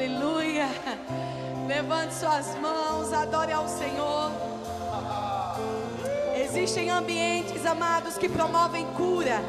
[0.00, 0.66] Aleluia.
[1.68, 4.32] Levante suas mãos, adore ao Senhor.
[6.34, 9.42] Existem ambientes, amados, que promovem cura.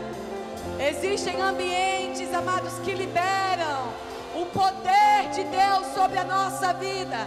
[0.78, 3.94] Existem ambientes, amados, que liberam
[4.36, 7.26] o poder de Deus sobre a nossa vida.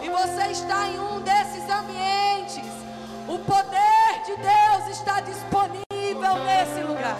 [0.00, 2.70] E você está em um desses ambientes.
[3.26, 7.18] O poder de Deus está disponível nesse lugar.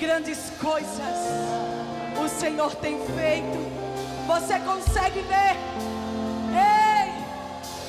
[0.00, 1.18] Grandes coisas
[2.18, 3.58] o Senhor tem feito.
[4.26, 5.56] Você consegue ver?
[6.54, 7.12] Ei!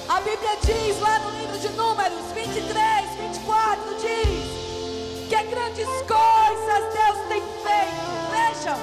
[0.09, 2.75] A Bíblia diz lá no livro de Números 23,
[3.17, 8.01] 24, diz que grandes coisas Deus tem feito.
[8.29, 8.77] Vejam,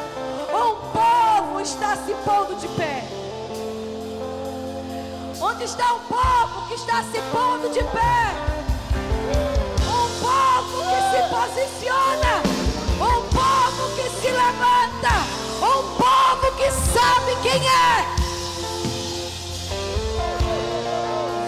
[0.54, 3.04] um povo está se pondo de pé.
[5.38, 8.32] Onde está o povo que está se pondo de pé?
[9.84, 12.57] Um povo que se posiciona,
[16.68, 18.04] que sabe quem é.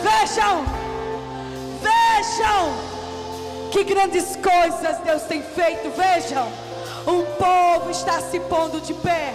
[0.02, 0.64] Vejam,
[1.82, 2.72] vejam
[3.70, 5.90] que grandes coisas Deus tem feito.
[5.90, 6.48] Vejam,
[7.06, 9.34] um povo está se pondo de pé,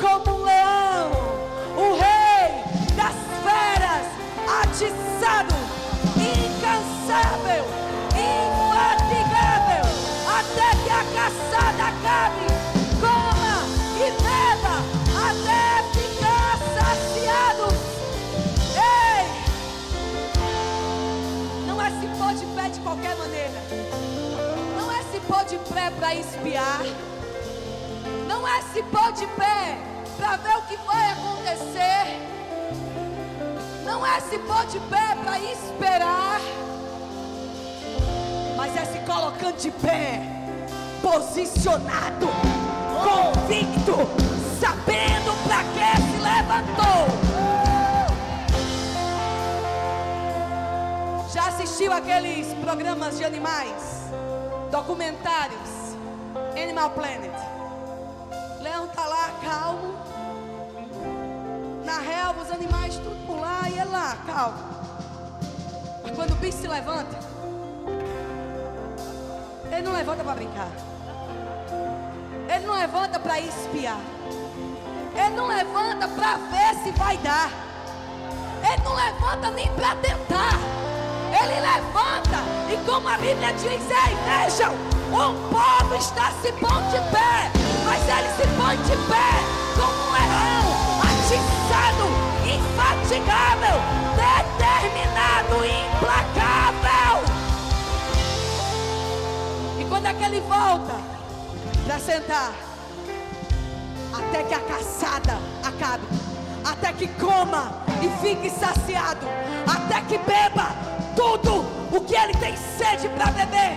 [0.00, 1.10] como um leão,
[1.76, 2.62] o rei
[2.94, 4.06] das feras,
[4.62, 5.54] atiçado,
[6.16, 7.64] incansável,
[8.60, 9.84] infatigável,
[10.38, 12.77] até que a caçada acabe.
[22.88, 23.62] Qualquer maneira.
[24.78, 26.82] Não é se pôr de pé para espiar.
[28.26, 29.78] Não é se pôr de pé
[30.16, 32.18] para ver o que vai acontecer.
[33.84, 36.40] Não é se pôr de pé para esperar.
[38.56, 40.22] Mas é se colocando de pé,
[41.02, 42.28] posicionado,
[43.04, 43.96] convicto,
[44.58, 47.17] sabendo para que se levantou.
[51.58, 54.06] Assistiu aqueles programas de animais?
[54.70, 55.96] Documentários?
[56.56, 57.34] Animal Planet.
[58.60, 59.94] Leão tá lá calmo.
[61.84, 64.58] Na relva, os animais tudo por lá e ele lá, calmo.
[66.04, 67.18] Mas quando o bicho se levanta,
[69.72, 70.70] ele não levanta para brincar.
[72.54, 74.00] Ele não levanta para espiar.
[75.12, 77.50] Ele não levanta para ver se vai dar.
[78.62, 80.87] Ele não levanta nem para tentar.
[81.32, 84.74] Ele levanta e como a Bíblia diz, ei, vejam,
[85.08, 87.50] um povo está se pondo de pé,
[87.84, 89.30] mas ele se põe de pé
[89.74, 90.66] como um leão,
[91.00, 92.06] atiçado,
[92.44, 93.78] infatigável,
[94.16, 97.24] determinado, implacável.
[99.78, 100.96] E quando é que ele volta
[101.86, 102.52] para sentar?
[104.12, 106.04] Até que a caçada acabe,
[106.64, 107.72] até que coma
[108.02, 109.26] e fique saciado,
[109.66, 113.76] até que beba tudo o que ele tem sede para beber.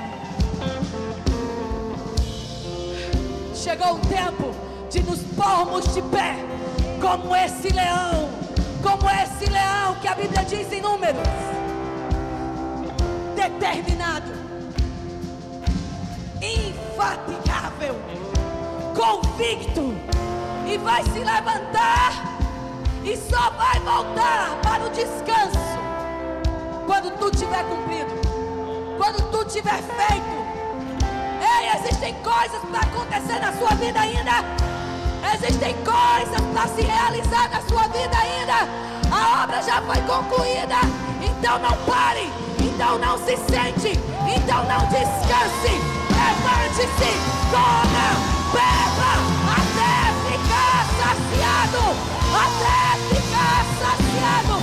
[3.56, 4.54] Chegou o tempo
[4.92, 6.36] de nos pormos de pé,
[7.02, 8.30] como esse leão,
[8.84, 11.28] como esse leão que a Bíblia diz em Números,
[13.36, 14.32] determinado,
[16.40, 17.96] infatigável,
[18.96, 19.96] convicto,
[20.68, 22.38] e vai se levantar
[23.04, 25.81] e só vai voltar para o descanso
[26.86, 28.12] quando tu tiver cumprido,
[28.98, 30.42] quando tu tiver feito.
[31.42, 34.44] Ei, existem coisas para acontecer na sua vida ainda.
[35.34, 38.68] Existem coisas para se realizar na sua vida ainda.
[39.12, 40.76] A obra já foi concluída.
[41.22, 42.32] Então não pare.
[42.60, 44.00] Então não se sente.
[44.36, 45.74] Então não descanse.
[46.10, 47.12] Levante-se.
[47.52, 48.08] Coma.
[48.52, 49.12] Beba.
[49.58, 51.84] Até ficar saciado.
[52.34, 54.61] Até ficar saciado.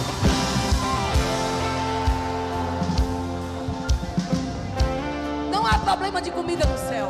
[6.38, 7.08] Comida no céu.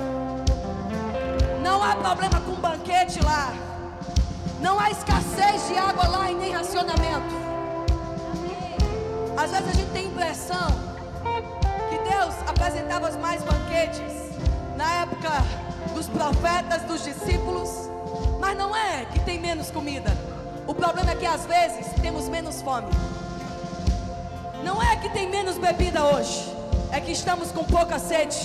[1.62, 3.52] Não há problema com banquete lá.
[4.58, 7.34] Não há escassez de água lá e nem racionamento.
[9.36, 10.68] Às vezes a gente tem a impressão
[11.90, 14.14] que Deus apresentava mais banquetes
[14.78, 15.30] na época
[15.94, 17.68] dos profetas, dos discípulos.
[18.40, 20.16] Mas não é que tem menos comida.
[20.66, 22.88] O problema é que às vezes temos menos fome.
[24.64, 26.56] Não é que tem menos bebida hoje
[26.90, 28.36] é que estamos com pouca sede.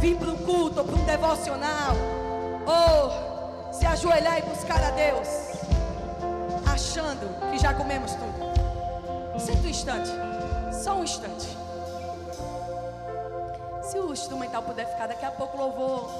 [0.00, 1.94] Vir para um culto para um devocional,
[2.66, 5.28] ou se ajoelhar e buscar a Deus,
[6.72, 9.40] achando que já comemos tudo.
[9.40, 10.10] Senta um instante.
[10.72, 11.56] Só um instante.
[13.82, 16.10] Se o instrumental puder ficar, daqui a pouco louvor.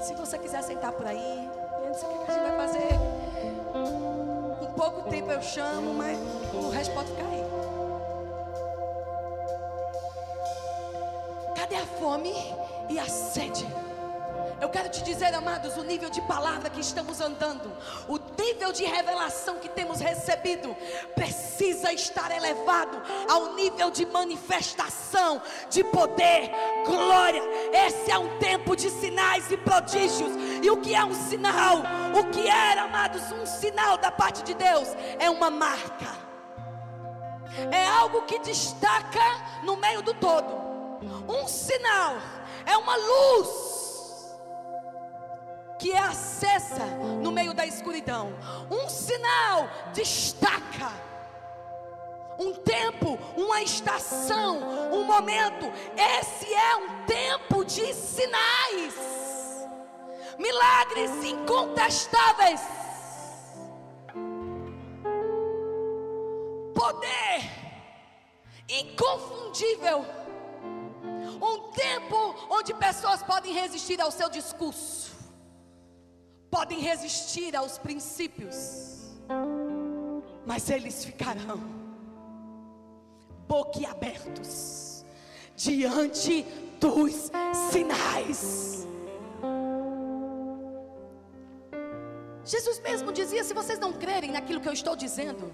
[0.00, 1.50] Se você quiser sentar por aí,
[1.86, 2.98] não sei o que a gente vai fazer.
[4.62, 6.18] Um pouco tempo eu chamo, mas
[6.54, 7.41] o resto pode ficar aí.
[11.72, 12.34] Cadê a fome
[12.90, 13.66] e a sede?
[14.60, 17.72] Eu quero te dizer, amados, o nível de palavra que estamos andando,
[18.06, 20.76] o nível de revelação que temos recebido,
[21.14, 25.40] precisa estar elevado ao nível de manifestação,
[25.70, 26.50] de poder,
[26.84, 27.42] glória.
[27.72, 30.32] Esse é um tempo de sinais e prodígios.
[30.62, 31.78] E o que é um sinal?
[32.14, 34.88] O que era, amados, um sinal da parte de Deus?
[35.18, 36.12] É uma marca,
[37.70, 40.61] é algo que destaca no meio do todo.
[41.28, 42.16] Um sinal
[42.66, 43.72] é uma luz
[45.82, 46.86] que é acessa
[47.20, 48.32] no meio da escuridão.
[48.70, 50.92] Um sinal destaca.
[52.38, 54.58] Um tempo, uma estação,
[54.92, 55.66] um momento.
[55.96, 58.94] Esse é um tempo de sinais,
[60.38, 62.60] milagres incontestáveis,
[66.74, 67.50] poder
[68.68, 70.21] inconfundível.
[71.42, 72.16] Um tempo
[72.48, 75.12] onde pessoas podem resistir ao seu discurso
[76.52, 79.16] podem resistir aos princípios,
[80.44, 81.58] mas eles ficarão
[83.48, 85.02] boquiabertos
[85.56, 86.44] diante
[86.78, 87.30] dos
[87.70, 88.86] sinais.
[92.44, 95.50] Jesus mesmo dizia: se vocês não crerem naquilo que eu estou dizendo,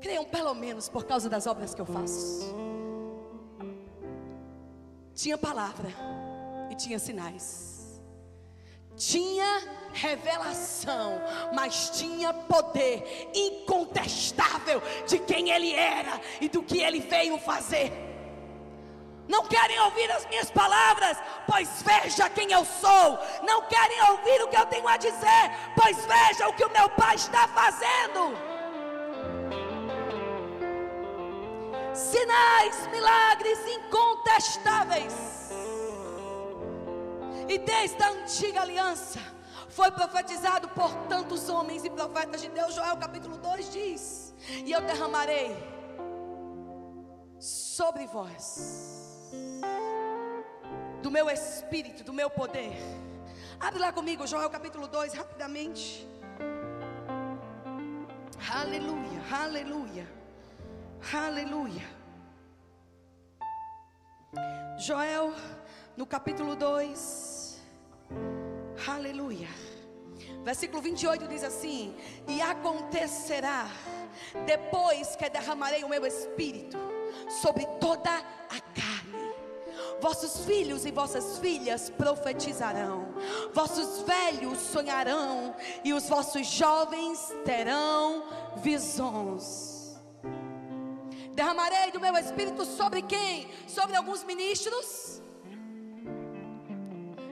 [0.00, 2.69] creiam pelo menos por causa das obras que eu faço.
[5.20, 5.90] Tinha palavra
[6.70, 7.70] e tinha sinais
[9.00, 9.62] tinha
[9.94, 11.20] revelação,
[11.54, 17.90] mas tinha poder incontestável de quem ele era e do que ele veio fazer.
[19.26, 23.18] Não querem ouvir as minhas palavras, pois veja quem eu sou.
[23.42, 26.88] Não querem ouvir o que eu tenho a dizer, pois veja o que o meu
[26.90, 28.49] Pai está fazendo.
[32.08, 35.14] Sinais, milagres incontestáveis
[37.48, 39.20] e desde a antiga aliança
[39.68, 42.74] foi profetizado por tantos homens e profetas de Deus.
[42.74, 45.56] Joel capítulo 2 diz: E eu derramarei
[47.38, 49.32] sobre vós
[51.02, 52.76] do meu espírito, do meu poder.
[53.58, 56.06] Abre lá comigo, Joel capítulo 2, rapidamente.
[58.52, 60.06] Aleluia, aleluia,
[61.12, 62.00] aleluia.
[64.78, 65.34] Joel,
[65.96, 67.60] no capítulo 2.
[68.88, 69.48] Aleluia.
[70.42, 71.94] Versículo 28 diz assim:
[72.26, 73.68] E acontecerá,
[74.46, 76.78] depois que derramarei o meu espírito
[77.42, 79.34] sobre toda a carne,
[80.00, 83.14] vossos filhos e vossas filhas profetizarão,
[83.52, 85.54] vossos velhos sonharão,
[85.84, 88.24] e os vossos jovens terão
[88.56, 89.69] visões.
[91.34, 93.50] Derramarei do meu espírito sobre quem?
[93.66, 95.20] Sobre alguns ministros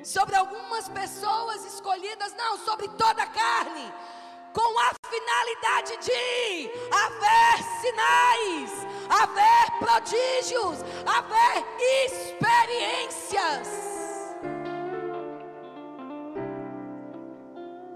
[0.09, 3.93] sobre algumas pessoas escolhidas, não, sobre toda a carne,
[4.55, 11.63] com a finalidade de haver sinais, haver prodígios, haver
[12.07, 13.69] experiências.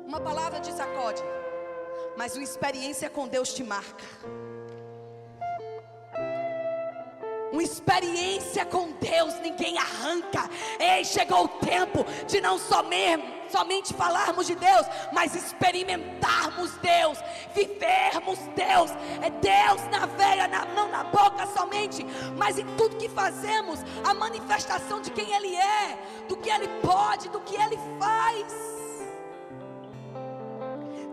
[0.06, 1.22] Uma palavra te sacode,
[2.16, 4.04] mas uma experiência com Deus te marca.
[7.52, 10.48] Uma experiência com Deus ninguém arranca.
[10.80, 17.18] Ei, chegou o tempo de não somente, somente falarmos de Deus, mas experimentarmos Deus,
[17.54, 18.90] vivermos Deus.
[19.20, 22.06] É Deus na veia, na, não na boca somente,
[22.38, 27.28] mas em tudo que fazemos, a manifestação de quem Ele é, do que Ele pode,
[27.28, 28.46] do que Ele faz.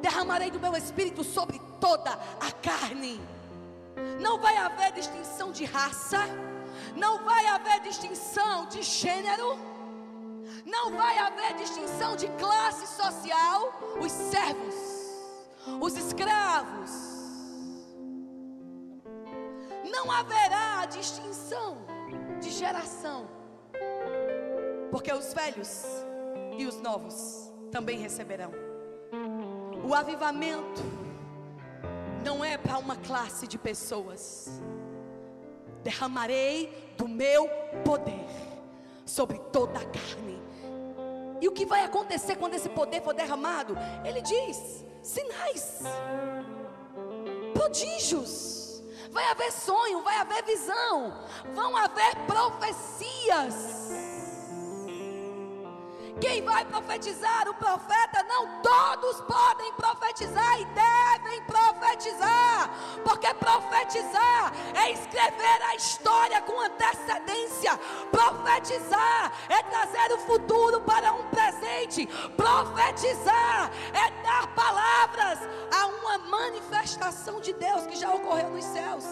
[0.02, 3.20] Derramarei do meu espírito sobre toda a carne
[4.20, 6.20] não vai haver distinção de raça,
[6.96, 9.58] não vai haver distinção de gênero,
[10.66, 14.76] não vai haver distinção de classe social, os servos,
[15.82, 16.92] os escravos.
[19.92, 21.78] Não haverá distinção
[22.40, 23.28] de geração,
[24.92, 25.84] porque os velhos
[26.58, 28.52] e os novos também receberão.
[29.84, 30.84] O avivamento
[32.24, 34.62] não é para uma classe de pessoas.
[35.84, 37.50] Derramarei do meu
[37.84, 38.28] poder
[39.06, 40.40] sobre toda a carne.
[41.42, 43.78] E o que vai acontecer quando esse poder for derramado?
[44.04, 45.80] Ele diz: sinais,
[47.54, 51.14] prodígios, vai haver sonho, vai haver visão,
[51.54, 54.09] vão haver profecias.
[56.20, 57.48] Quem vai profetizar?
[57.48, 58.24] O profeta?
[58.28, 62.70] Não todos podem profetizar e devem profetizar,
[63.04, 67.78] porque profetizar é escrever a história com antecedência,
[68.12, 75.40] profetizar é trazer o futuro para um presente, profetizar é dar palavras
[75.74, 79.06] a uma manifestação de Deus que já ocorreu nos céus,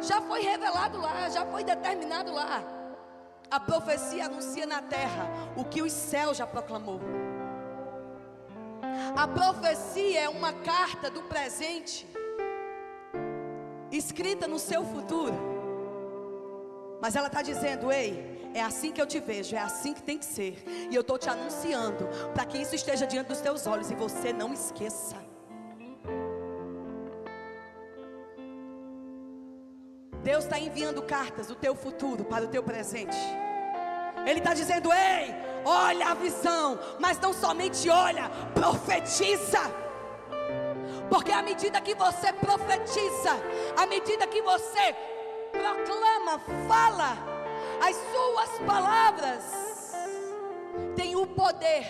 [0.00, 2.81] já foi revelado lá, já foi determinado lá.
[3.52, 6.98] A profecia anuncia na terra o que os céus já proclamou.
[9.14, 12.06] A profecia é uma carta do presente,
[13.90, 15.34] escrita no seu futuro.
[16.98, 20.16] Mas ela está dizendo: Ei, é assim que eu te vejo, é assim que tem
[20.16, 20.64] que ser.
[20.90, 24.32] E eu estou te anunciando para que isso esteja diante dos teus olhos e você
[24.32, 25.20] não esqueça.
[30.22, 33.41] Deus está enviando cartas do teu futuro para o teu presente.
[34.26, 39.60] Ele está dizendo: ei, olha a visão, mas não somente olha, profetiza.
[41.08, 43.32] Porque à medida que você profetiza,
[43.76, 44.94] à medida que você
[45.50, 47.18] proclama, fala,
[47.86, 49.42] as suas palavras
[50.96, 51.84] têm o poder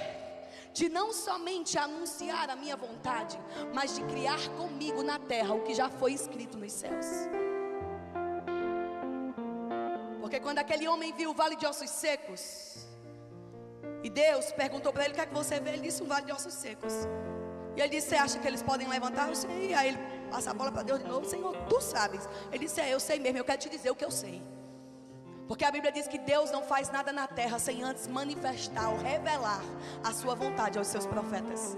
[0.72, 3.38] de não somente anunciar a minha vontade,
[3.72, 7.06] mas de criar comigo na terra o que já foi escrito nos céus.
[10.32, 12.86] Porque quando aquele homem viu o vale de ossos secos,
[14.02, 15.72] e Deus perguntou para ele: O que é que você vê?
[15.72, 16.94] Ele disse: Um vale de ossos secos.
[17.76, 19.28] E ele disse: Você acha que eles podem levantar?
[19.28, 19.74] Eu sei.
[19.74, 19.98] Aí ele
[20.30, 22.26] passa a bola para Deus de novo: Senhor, tu sabes.
[22.50, 23.36] Ele disse: É, eu sei mesmo.
[23.36, 24.42] Eu quero te dizer o que eu sei.
[25.46, 28.96] Porque a Bíblia diz que Deus não faz nada na terra sem antes manifestar ou
[28.96, 29.62] revelar
[30.02, 31.76] a sua vontade aos seus profetas.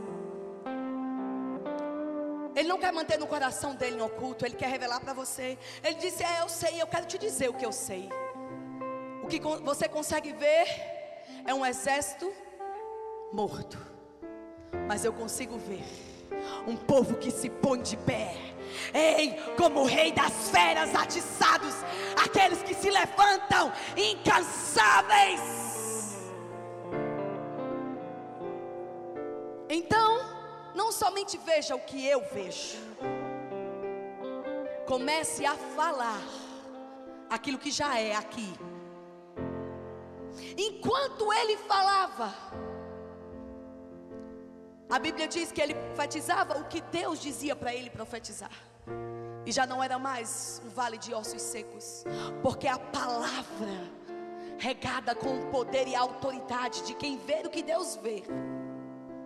[2.55, 5.59] Ele não quer manter no coração dele em oculto, ele quer revelar para você.
[5.83, 8.09] Ele disse: É, eu sei, eu quero te dizer o que eu sei.
[9.25, 10.67] O que você consegue ver
[11.47, 12.31] é um exército
[13.33, 13.79] morto.
[14.87, 15.83] Mas eu consigo ver
[16.67, 18.37] um povo que se põe de pé.
[18.93, 21.75] Ei, como o rei das feras atiçados,
[22.23, 25.41] aqueles que se levantam incansáveis.
[29.71, 30.21] Então,
[30.75, 32.77] não somente veja o que eu vejo,
[34.87, 36.21] comece a falar
[37.31, 38.53] aquilo que já é aqui.
[40.57, 42.35] Enquanto ele falava,
[44.89, 48.53] a Bíblia diz que ele profetizava o que Deus dizia para ele profetizar.
[49.47, 52.05] E já não era mais um vale de ossos secos,
[52.43, 53.91] porque a palavra,
[54.59, 58.23] regada com o poder e a autoridade de quem vê o que Deus vê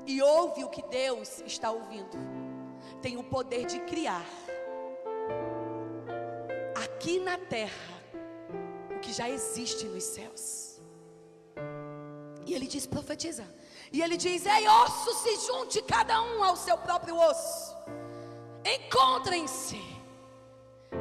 [0.07, 2.17] e ouve o que Deus está ouvindo,
[3.03, 4.25] tem o poder de criar
[6.99, 7.99] aqui na terra
[8.97, 10.68] o que já existe nos céus.
[12.49, 13.45] E ele diz: profetiza.
[13.93, 17.77] E ele diz: Ei, osso, se junte cada um ao seu próprio osso.
[18.65, 19.81] Encontrem-se.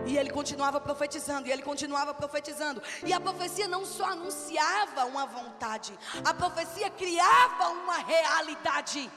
[0.05, 2.83] E ele continuava profetizando, e ele continuava profetizando.
[3.05, 9.09] E a profecia não só anunciava uma vontade, a profecia criava uma realidade.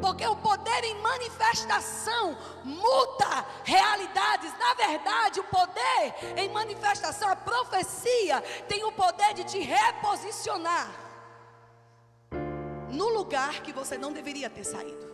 [0.00, 4.52] Porque o poder em manifestação muda realidades.
[4.58, 10.90] Na verdade, o poder em manifestação, a profecia, tem o poder de te reposicionar
[12.90, 15.12] no lugar que você não deveria ter saído.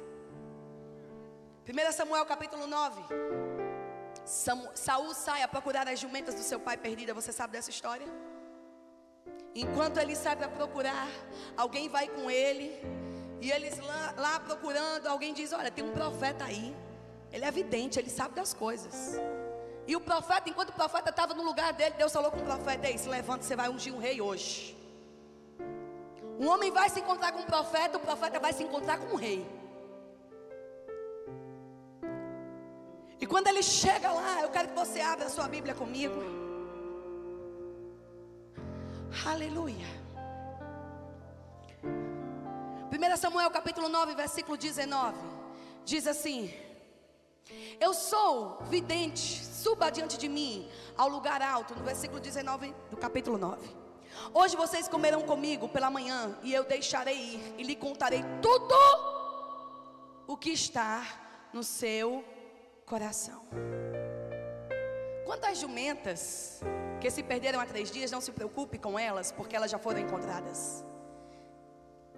[1.68, 3.02] 1 Samuel capítulo 9.
[4.75, 7.14] Saul sai a procurar as jumentas do seu pai perdida.
[7.14, 8.06] Você sabe dessa história?
[9.54, 11.08] Enquanto ele sai para procurar,
[11.56, 12.80] alguém vai com ele
[13.40, 16.76] e eles lá, lá procurando, alguém diz: Olha, tem um profeta aí.
[17.32, 19.18] Ele é vidente, ele sabe das coisas.
[19.87, 22.88] E o profeta, enquanto o profeta estava no lugar dele, Deus falou com o profeta:
[22.88, 24.76] Ei, se levanta, você vai ungir um rei hoje.
[26.38, 29.16] Um homem vai se encontrar com um profeta, o profeta vai se encontrar com um
[29.16, 29.47] rei.
[33.20, 36.14] E quando ele chega lá, eu quero que você abra a sua Bíblia comigo.
[39.26, 40.00] Aleluia.
[42.90, 45.16] 1 Samuel capítulo 9, versículo 19.
[45.85, 46.52] Diz assim:
[47.78, 53.38] Eu sou vidente, suba diante de mim ao lugar alto, no versículo 19 do capítulo
[53.38, 53.68] 9.
[54.35, 58.75] Hoje vocês comerão comigo pela manhã, e eu deixarei ir, e lhe contarei tudo
[60.26, 61.06] o que está
[61.52, 62.25] no seu
[62.85, 63.44] coração.
[65.25, 66.61] Quantas jumentas
[67.00, 70.00] que se perderam há três dias, não se preocupe com elas, porque elas já foram
[70.00, 70.85] encontradas.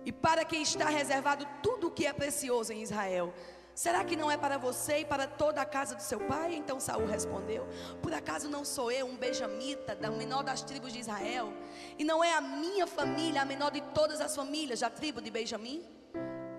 [0.04, 3.32] E para quem está reservado tudo o que é precioso em Israel.
[3.75, 6.54] Será que não é para você e para toda a casa do seu pai?
[6.54, 7.66] Então Saul respondeu:
[8.02, 11.52] Por acaso não sou eu um benjamita, da menor das tribos de Israel?
[11.99, 15.30] E não é a minha família a menor de todas as famílias da tribo de
[15.30, 15.82] Benjamim?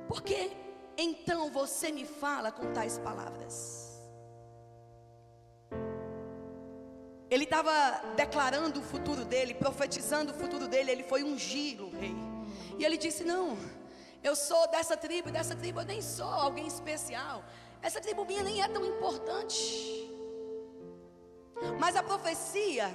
[0.07, 0.51] Por que
[0.97, 4.01] então você me fala com tais palavras?
[7.29, 7.71] Ele estava
[8.15, 12.32] declarando o futuro dele, profetizando o futuro dele, ele foi ungir o rei.
[12.77, 13.57] E ele disse: Não,
[14.23, 17.43] eu sou dessa tribo, dessa tribo eu nem sou alguém especial.
[17.81, 20.09] Essa tribo minha nem é tão importante.
[21.79, 22.93] Mas a profecia,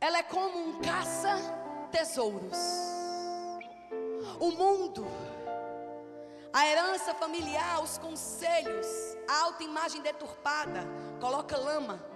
[0.00, 2.58] ela é como um caça-tesouros.
[4.38, 5.06] O mundo,
[6.52, 8.86] a herança familiar, os conselhos,
[9.28, 10.84] a autoimagem deturpada,
[11.20, 12.11] coloca lama.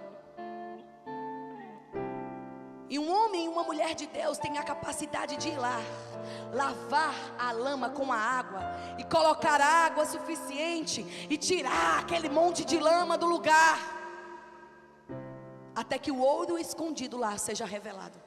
[2.88, 5.80] E um homem e uma mulher de Deus têm a capacidade de ir lá
[6.52, 8.60] lavar a lama com a água
[8.98, 13.78] e colocar água suficiente e tirar aquele monte de lama do lugar,
[15.74, 18.18] até que o ouro escondido lá seja revelado.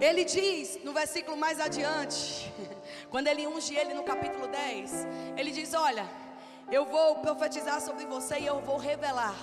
[0.00, 2.52] Ele diz no versículo mais adiante,
[3.10, 4.92] quando ele unge ele no capítulo 10,
[5.36, 6.08] ele diz: Olha,
[6.70, 9.34] eu vou profetizar sobre você e eu vou revelar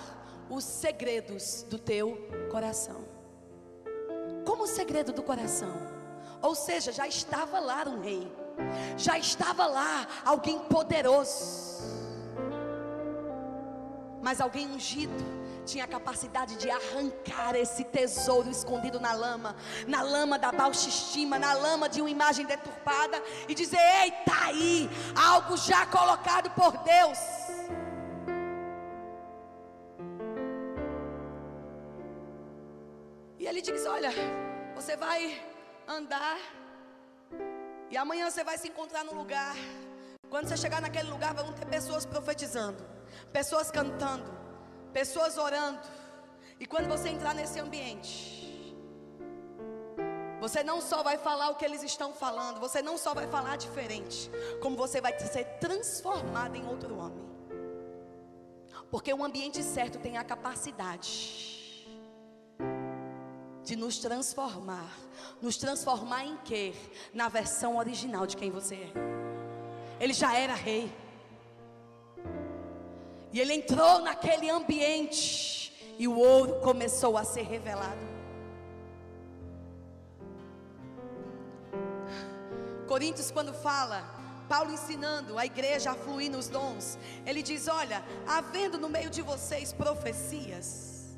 [0.50, 3.04] os segredos do teu coração.
[4.46, 5.74] Como o segredo do coração.
[6.42, 8.32] Ou seja, já estava lá um rei,
[8.98, 11.84] já estava lá alguém poderoso,
[14.22, 19.56] mas alguém ungido tinha a capacidade de arrancar esse tesouro escondido na lama,
[19.88, 24.46] na lama da baixa estima, na lama de uma imagem deturpada e dizer: Ei, está
[24.46, 27.20] aí, algo já colocado por Deus.
[33.40, 34.12] E ele diz: Olha,
[34.76, 35.44] você vai
[35.88, 36.38] andar,
[37.90, 39.56] e amanhã você vai se encontrar no lugar.
[40.30, 42.84] Quando você chegar naquele lugar, vão ter pessoas profetizando,
[43.32, 44.26] pessoas cantando,
[44.96, 45.86] pessoas orando.
[46.58, 48.74] E quando você entrar nesse ambiente,
[50.40, 53.58] você não só vai falar o que eles estão falando, você não só vai falar
[53.58, 54.32] diferente,
[54.62, 57.26] como você vai ser transformado em outro homem.
[58.90, 61.12] Porque o ambiente certo tem a capacidade
[63.66, 64.90] de nos transformar.
[65.42, 66.74] Nos transformar em quê?
[67.14, 68.94] Na versão original de quem você é.
[70.00, 70.90] Ele já era rei.
[73.36, 78.00] E ele entrou naquele ambiente e o ouro começou a ser revelado.
[82.88, 83.98] Coríntios quando fala
[84.48, 89.22] Paulo ensinando a igreja a fluir nos dons, ele diz: Olha, havendo no meio de
[89.22, 91.18] vocês profecias,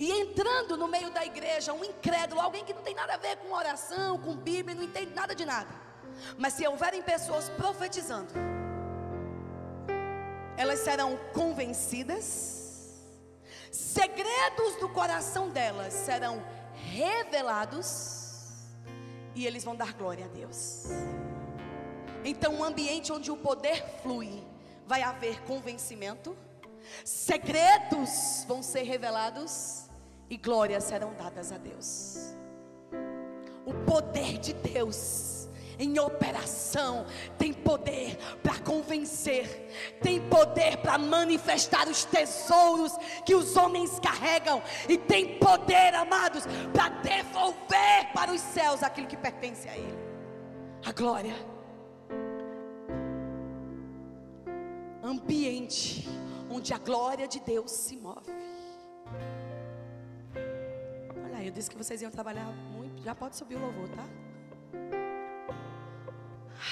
[0.00, 3.36] e entrando no meio da igreja, um incrédulo, alguém que não tem nada a ver
[3.36, 5.70] com oração, com Bíblia, não entende nada de nada.
[6.36, 8.32] Mas se houverem pessoas profetizando,
[10.58, 12.90] elas serão convencidas,
[13.70, 16.42] segredos do coração delas serão
[16.74, 18.56] revelados,
[19.36, 20.86] e eles vão dar glória a Deus.
[22.24, 24.44] Então, um ambiente onde o poder flui,
[24.84, 26.36] vai haver convencimento,
[27.04, 29.84] segredos vão ser revelados
[30.28, 32.34] e glórias serão dadas a Deus.
[33.64, 35.37] O poder de Deus
[35.78, 37.06] em operação
[37.38, 39.70] tem poder para convencer,
[40.02, 42.92] tem poder para manifestar os tesouros
[43.24, 49.16] que os homens carregam, e tem poder, amados, para devolver para os céus aquilo que
[49.16, 50.08] pertence a Ele
[50.84, 51.34] a glória.
[55.02, 56.08] Ambiente
[56.50, 58.38] onde a glória de Deus se move.
[61.40, 62.44] Eu disse que vocês iam trabalhar
[62.76, 63.02] muito.
[63.02, 64.04] Já pode subir o louvor, tá?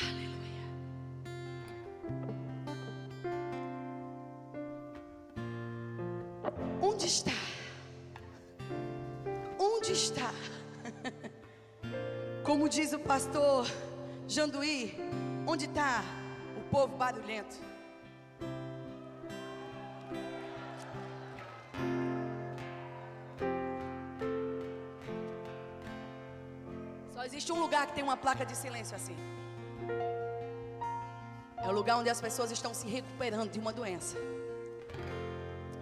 [0.00, 0.66] Aleluia.
[6.82, 7.32] Onde está?
[9.58, 10.32] Onde está?
[12.44, 13.66] Como diz o pastor
[14.26, 14.94] Janduí,
[15.46, 16.02] onde está
[16.56, 17.56] o povo barulhento?
[27.26, 29.16] existe um lugar que tem uma placa de silêncio assim.
[31.66, 34.16] É o lugar onde as pessoas estão se recuperando de uma doença.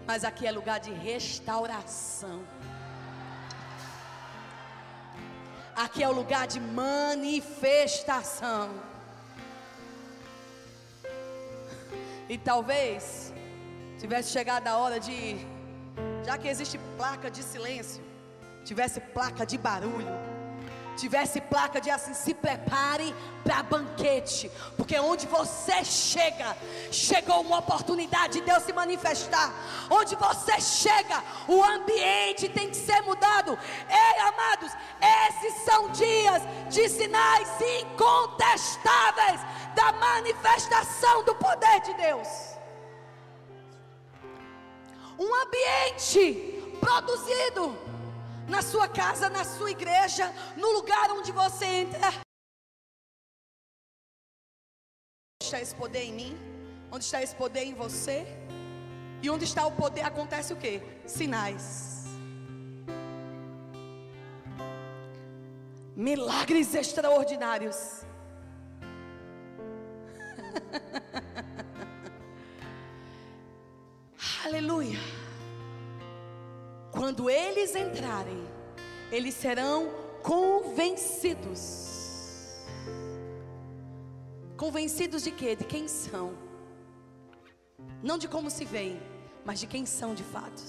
[0.06, 2.38] Mas aqui é lugar de restauração.
[5.84, 8.70] Aqui é o lugar de manifestação.
[12.30, 13.34] E talvez
[13.98, 15.36] tivesse chegado a hora de,
[16.24, 18.02] já que existe placa de silêncio,
[18.64, 20.33] tivesse placa de barulho
[20.96, 26.56] tivesse placa de assim: se prepare para banquete, porque onde você chega,
[26.90, 29.52] chegou uma oportunidade de Deus se manifestar.
[29.90, 33.58] Onde você chega, o ambiente tem que ser mudado.
[33.88, 34.72] Ei, amados,
[35.28, 37.48] esses são dias de sinais
[37.80, 39.40] incontestáveis
[39.74, 42.28] da manifestação do poder de Deus.
[45.18, 47.83] Um ambiente produzido
[48.48, 52.08] na sua casa, na sua igreja, no lugar onde você entra.
[55.42, 56.38] Onde está esse poder em mim?
[56.90, 58.26] Onde está esse poder em você?
[59.22, 60.82] E onde está o poder acontece o que?
[61.06, 62.04] Sinais.
[65.96, 68.02] Milagres extraordinários.
[74.44, 74.98] Aleluia.
[76.94, 78.46] Quando eles entrarem,
[79.10, 79.90] eles serão
[80.22, 81.58] convencidos.
[84.56, 85.56] Convencidos de quê?
[85.56, 86.32] De quem são.
[88.00, 89.02] Não de como se veem,
[89.44, 90.62] mas de quem são de fato.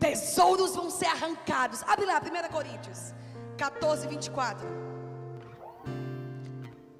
[0.00, 1.82] Tesouros vão ser arrancados.
[1.82, 3.12] Abre lá, 1 Coríntios
[3.58, 4.66] 14, 24.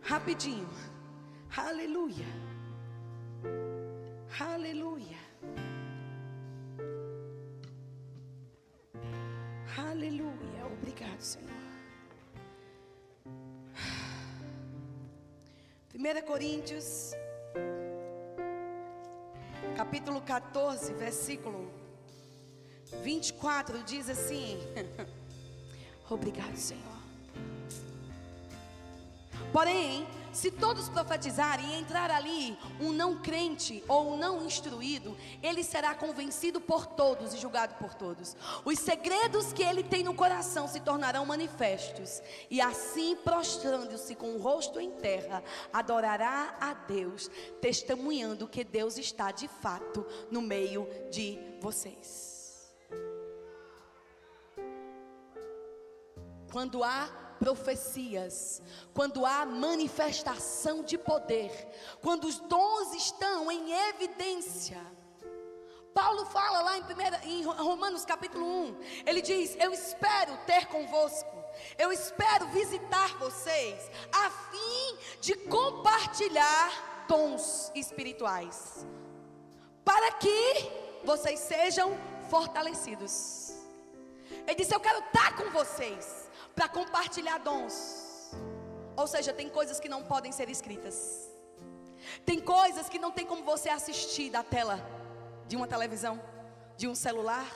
[0.03, 0.69] Rapidinho.
[1.57, 2.27] Aleluia.
[4.39, 5.24] Aleluia.
[9.95, 10.67] Aleluia.
[10.73, 11.49] Obrigado, Senhor.
[15.95, 17.13] 1 Coríntios,
[19.77, 21.71] capítulo 14, versículo
[23.05, 24.59] 24, diz assim:
[26.11, 26.99] Obrigado, Senhor.
[29.53, 35.63] Porém, se todos profetizarem e entrar ali um não crente ou um não instruído, ele
[35.63, 38.37] será convencido por todos e julgado por todos.
[38.65, 42.21] Os segredos que ele tem no coração se tornarão manifestos,
[42.51, 45.43] e assim, prostrando-se com o rosto em terra,
[45.73, 52.75] adorará a Deus, testemunhando que Deus está de fato no meio de vocês.
[56.51, 61.51] Quando há profecias, quando há manifestação de poder,
[62.01, 64.81] quando os dons estão em evidência.
[65.93, 71.33] Paulo fala lá em, primeira, em Romanos capítulo 1, ele diz: Eu espero ter convosco,
[71.79, 78.85] eu espero visitar vocês, a fim de compartilhar dons espirituais,
[79.85, 80.69] para que
[81.05, 81.97] vocês sejam
[82.29, 83.55] fortalecidos.
[84.47, 86.24] Ele disse: Eu quero estar com vocês
[86.55, 88.33] para compartilhar dons.
[88.97, 91.29] Ou seja, tem coisas que não podem ser escritas.
[92.25, 94.79] Tem coisas que não tem como você assistir da tela
[95.49, 96.21] de uma televisão,
[96.77, 97.47] de um celular.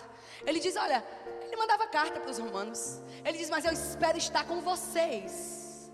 [0.45, 1.05] Ele diz: Olha,
[1.43, 3.01] ele mandava carta para os romanos.
[3.25, 5.93] Ele diz: Mas eu espero estar com vocês.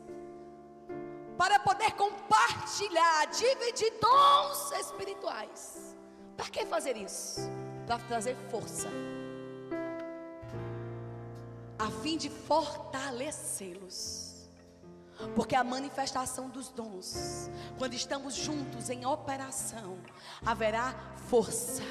[1.37, 5.97] Para poder compartilhar, dividir dons espirituais.
[6.37, 7.40] Para que fazer isso?
[7.87, 8.88] Para trazer força
[11.79, 14.25] a fim de fortalecê-los.
[15.35, 19.99] Porque a manifestação dos dons, quando estamos juntos em operação,
[20.45, 20.95] haverá
[21.29, 21.83] força.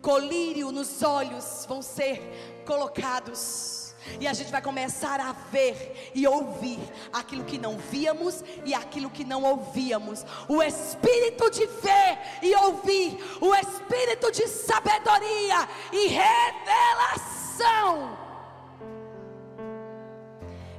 [0.00, 3.94] Colírio nos olhos vão ser colocados.
[4.18, 6.80] E a gente vai começar a ver e ouvir
[7.12, 10.26] aquilo que não víamos e aquilo que não ouvíamos.
[10.48, 17.12] O espírito de ver e ouvir, o espírito de sabedoria e revelação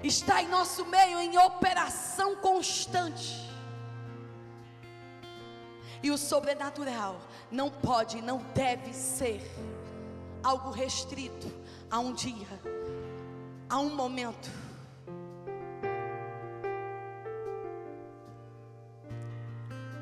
[0.03, 3.41] está em nosso meio em operação constante.
[6.01, 9.41] E o sobrenatural não pode, não deve ser
[10.43, 11.49] algo restrito
[11.89, 12.47] a um dia,
[13.69, 14.51] a um momento.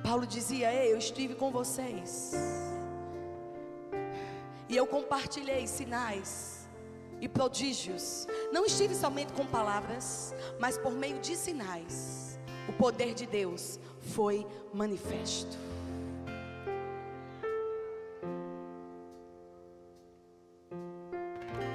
[0.04, 2.34] Paulo dizia: Ei, eu estive com vocês,
[4.68, 6.61] e eu compartilhei sinais,
[7.22, 8.28] e prodígios.
[8.52, 12.40] Não estive somente com palavras, mas por meio de sinais.
[12.68, 13.80] O poder de Deus
[14.14, 15.56] foi manifesto.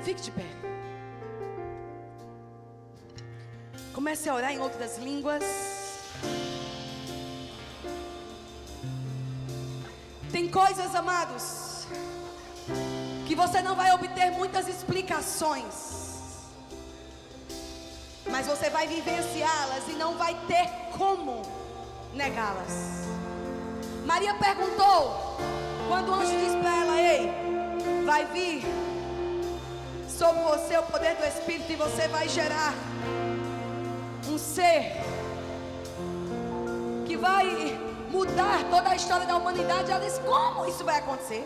[0.02, 0.46] Fique de pé.
[3.94, 5.44] Comece a orar em outras línguas.
[10.30, 11.65] Tem coisas, amados
[13.36, 15.74] você não vai obter muitas explicações,
[18.30, 21.42] mas você vai vivenciá-las e não vai ter como
[22.14, 23.04] negá-las.
[24.06, 25.36] Maria perguntou,
[25.86, 27.30] quando o anjo disse para ela: Ei,
[28.06, 28.64] vai vir
[30.08, 32.72] sobre você o poder do Espírito e você vai gerar
[34.28, 34.92] um ser
[37.06, 37.78] que vai
[38.10, 39.90] mudar toda a história da humanidade.
[39.90, 41.44] Ela disse: Como isso vai acontecer?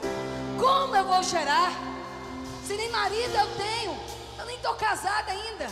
[0.61, 1.73] Como eu vou gerar?
[2.66, 3.99] Se nem marido eu tenho,
[4.38, 5.66] eu nem estou casada ainda.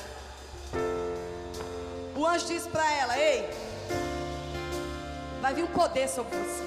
[2.16, 3.50] O anjo disse para ela: Ei,
[5.42, 6.64] vai vir um poder sobre você,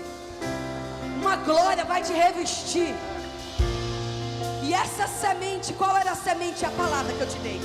[1.19, 2.93] uma glória vai te revestir.
[4.63, 6.63] E essa semente, qual era a semente?
[6.63, 7.60] A palavra que eu te dei.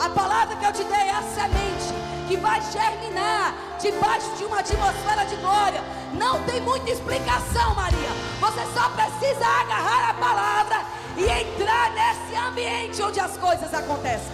[0.00, 4.60] A palavra que eu te dei é a semente que vai germinar debaixo de uma
[4.60, 5.82] atmosfera de glória.
[6.14, 8.10] Não tem muita explicação, Maria.
[8.40, 10.84] Você só precisa agarrar a palavra
[11.16, 14.32] e entrar nesse ambiente onde as coisas acontecem.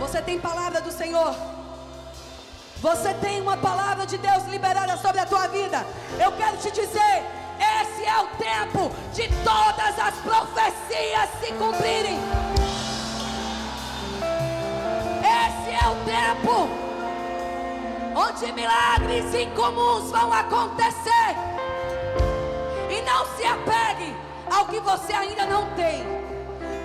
[0.00, 1.34] Você tem palavra do Senhor.
[2.80, 5.84] Você tem uma palavra de Deus liberada sobre a tua vida.
[6.18, 7.24] Eu quero te dizer,
[7.98, 12.16] esse é o tempo de todas as profecias se cumprirem.
[15.20, 16.68] Esse é o tempo
[18.14, 21.34] onde milagres incomuns vão acontecer.
[22.88, 24.14] E não se apegue
[24.48, 26.04] ao que você ainda não tem.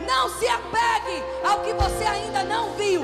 [0.08, 3.04] Não se apegue ao que você ainda não viu.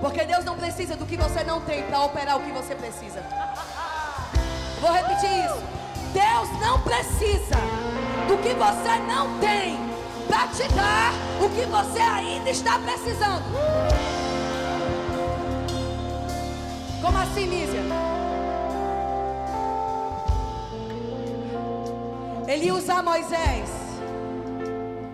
[0.00, 3.22] Porque Deus não precisa do que você não tem para operar o que você precisa.
[4.80, 5.62] Vou repetir isso.
[6.12, 7.56] Deus não precisa
[8.26, 9.78] do que você não tem
[10.26, 11.12] para te dar
[11.44, 13.44] o que você ainda está precisando.
[17.02, 17.82] Como assim, Mísia?
[22.48, 23.70] Ele ia usar Moisés.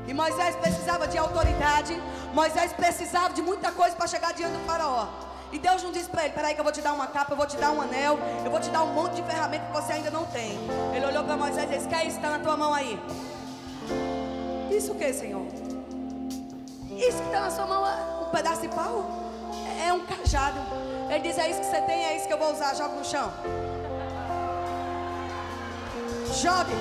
[0.07, 2.01] E Moisés precisava de autoridade.
[2.33, 5.26] Moisés precisava de muita coisa para chegar diante do faraó.
[5.53, 7.37] E Deus não disse para ele: Peraí, que eu vou te dar uma capa, eu
[7.37, 9.93] vou te dar um anel, eu vou te dar um monte de ferramenta que você
[9.93, 10.59] ainda não tem.
[10.95, 12.17] Ele olhou para Moisés e disse: Quer isso?
[12.17, 13.01] Está na tua mão aí.
[14.71, 15.47] Isso o que, Senhor?
[16.91, 19.05] Isso que está na sua mão é um pedaço de pau?
[19.87, 20.59] É um cajado.
[21.09, 22.75] Ele diz: É isso que você tem, é isso que eu vou usar.
[22.75, 23.33] Joga no chão.
[26.33, 26.75] Jogue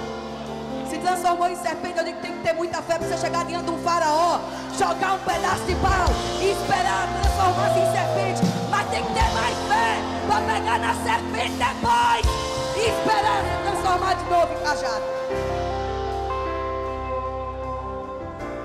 [0.90, 1.98] se transformou em serpente.
[1.98, 4.40] Eu digo que tem que ter muita fé para você chegar diante de um faraó,
[4.78, 6.08] jogar um pedaço de pau
[6.42, 8.42] e esperar transformar-se em serpente.
[8.70, 12.26] Mas tem que ter mais fé para pegar na serpente depois
[12.76, 15.04] e esperar se transformar de novo em cajado.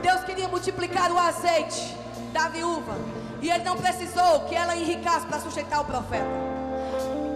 [0.02, 1.96] Deus queria multiplicar o azeite
[2.32, 2.96] da viúva
[3.42, 6.26] e ele não precisou que ela enricasse para sustentar o profeta.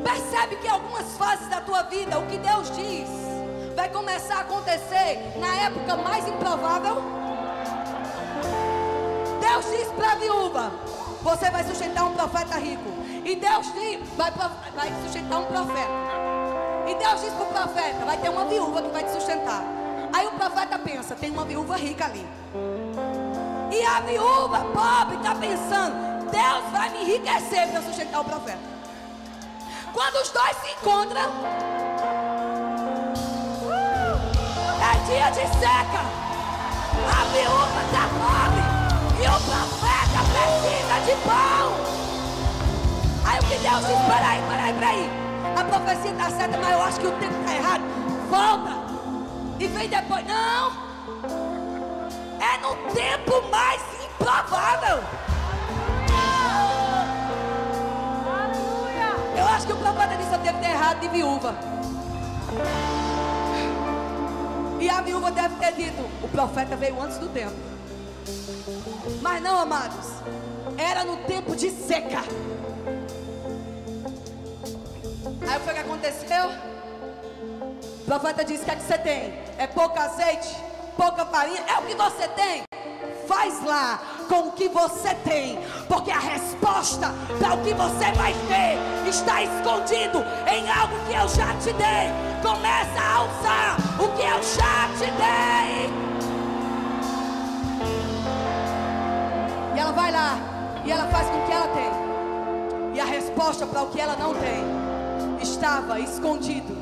[0.03, 3.09] Percebe que algumas fases da tua vida, o que Deus diz,
[3.74, 7.02] vai começar a acontecer na época mais improvável.
[9.40, 10.72] Deus diz para a viúva:
[11.22, 12.90] Você vai sustentar um profeta rico.
[13.24, 15.90] E Deus diz: Vai, vai sustentar um profeta.
[16.87, 19.62] E Deus diz para o profeta: Vai ter uma viúva que vai te sustentar.
[20.12, 22.26] Aí o profeta pensa: Tem uma viúva rica ali.
[23.70, 28.74] E a viúva pobre está pensando: Deus vai me enriquecer para sustentar o profeta.
[29.92, 31.30] Quando os dois se encontram,
[34.85, 36.03] é dia de seca.
[37.11, 38.62] A viúva está pobre
[39.18, 41.68] e o profeta precisa de pão.
[43.25, 43.99] Aí o que Deus diz?
[44.07, 45.11] Peraí, peraí, peraí.
[45.57, 47.83] A profecia está certa, mas eu acho que o tempo está errado.
[48.31, 48.85] Volta
[49.59, 50.25] e vem depois.
[50.27, 50.73] Não.
[52.40, 55.03] É no tempo mais improvável.
[59.37, 61.55] Eu acho que o profeta disse: Eu devo ter errado de viúva.
[64.85, 67.57] E a viúva deve ter dito: o profeta veio antes do tempo.
[69.23, 70.11] Mas não, amados,
[70.77, 72.18] era no tempo de seca.
[75.40, 76.51] Aí o que, que aconteceu?
[78.03, 79.38] O profeta disse: O que, é que você tem?
[79.57, 80.55] É pouco azeite?
[80.99, 81.64] Pouca farinha?
[81.66, 82.64] É o que você tem?
[83.26, 85.58] Faz lá com o que você tem,
[85.88, 91.28] porque a resposta para o que você vai ter está escondido em algo que eu
[91.28, 92.10] já te dei.
[92.42, 95.90] Começa a usar o que eu já te dei.
[99.74, 100.38] E ela vai lá
[100.84, 102.94] e ela faz com o que ela tem.
[102.94, 104.64] E a resposta para o que ela não tem
[105.40, 106.76] estava escondido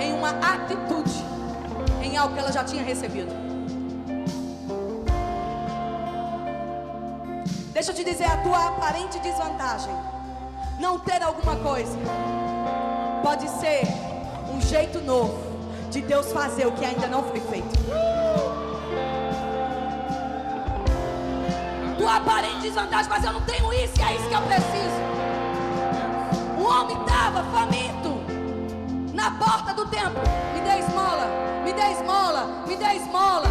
[0.00, 1.24] em uma atitude,
[2.02, 3.47] em algo que ela já tinha recebido.
[7.78, 9.94] Deixa eu te dizer, a tua aparente desvantagem,
[10.80, 11.96] não ter alguma coisa,
[13.22, 13.86] pode ser
[14.52, 15.38] um jeito novo
[15.88, 17.68] de Deus fazer o que ainda não foi feito.
[21.96, 24.98] Tua aparente desvantagem, mas eu não tenho isso, e é isso que eu preciso.
[26.58, 28.20] O homem estava faminto,
[29.14, 30.20] na porta do templo:
[30.52, 31.28] me dê esmola,
[31.62, 33.46] me dê esmola, me dê esmola.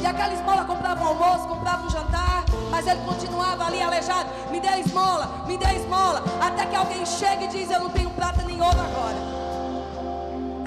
[0.00, 2.37] E aquela esmola comprava um almoço, comprava um jantar,
[2.70, 6.22] mas ele continuava ali aleijado: me dê esmola, me dê esmola.
[6.40, 9.16] Até que alguém chega e diz: eu não tenho prata nem ouro agora.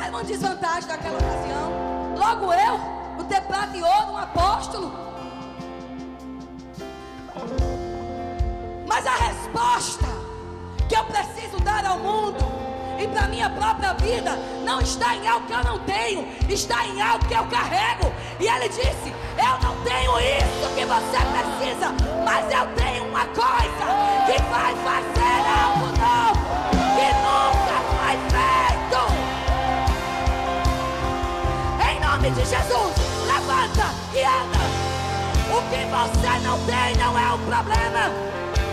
[0.02, 2.16] Era uma desvantagem naquela ocasião.
[2.18, 2.80] Logo eu,
[3.20, 4.92] o ter prata e ouro, um apóstolo.
[8.88, 10.06] Mas a resposta
[10.88, 12.61] que eu preciso dar ao mundo
[13.02, 17.02] e para minha própria vida não está em algo que eu não tenho, está em
[17.02, 18.14] algo que eu carrego.
[18.40, 23.86] E ele disse: Eu não tenho isso que você precisa, mas eu tenho uma coisa
[24.28, 26.42] que vai fazer algo novo
[26.96, 29.02] que nunca foi feito.
[31.90, 32.94] Em nome de Jesus,
[33.26, 34.62] levanta e anda.
[35.50, 38.12] O que você não tem não é o problema.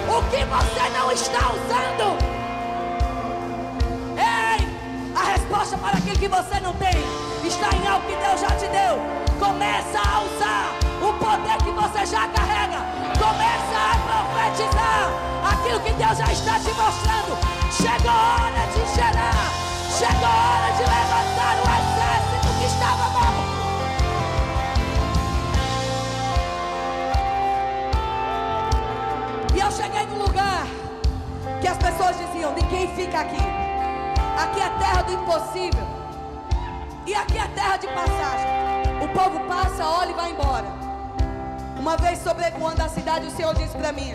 [0.07, 2.38] O que você não está usando
[5.49, 6.93] resposta para aquilo que você não tem
[7.47, 9.01] está em algo que Deus já te deu.
[9.39, 12.85] Começa a usar o poder que você já carrega.
[13.19, 15.11] Começa a profetizar
[15.51, 17.39] aquilo que Deus já está te mostrando.
[17.73, 19.51] Chegou a hora de gerar.
[19.97, 23.43] Chegou a hora de levantar o exército que estava morto.
[29.55, 30.67] E eu cheguei num lugar
[31.63, 33.68] que as pessoas diziam: ninguém fica aqui.
[34.39, 35.85] Aqui é terra do impossível.
[37.05, 38.47] E aqui é terra de passagem.
[39.03, 40.67] O povo passa, olha e vai embora.
[41.77, 44.15] Uma vez sobrevoando a cidade, o Senhor disse para mim: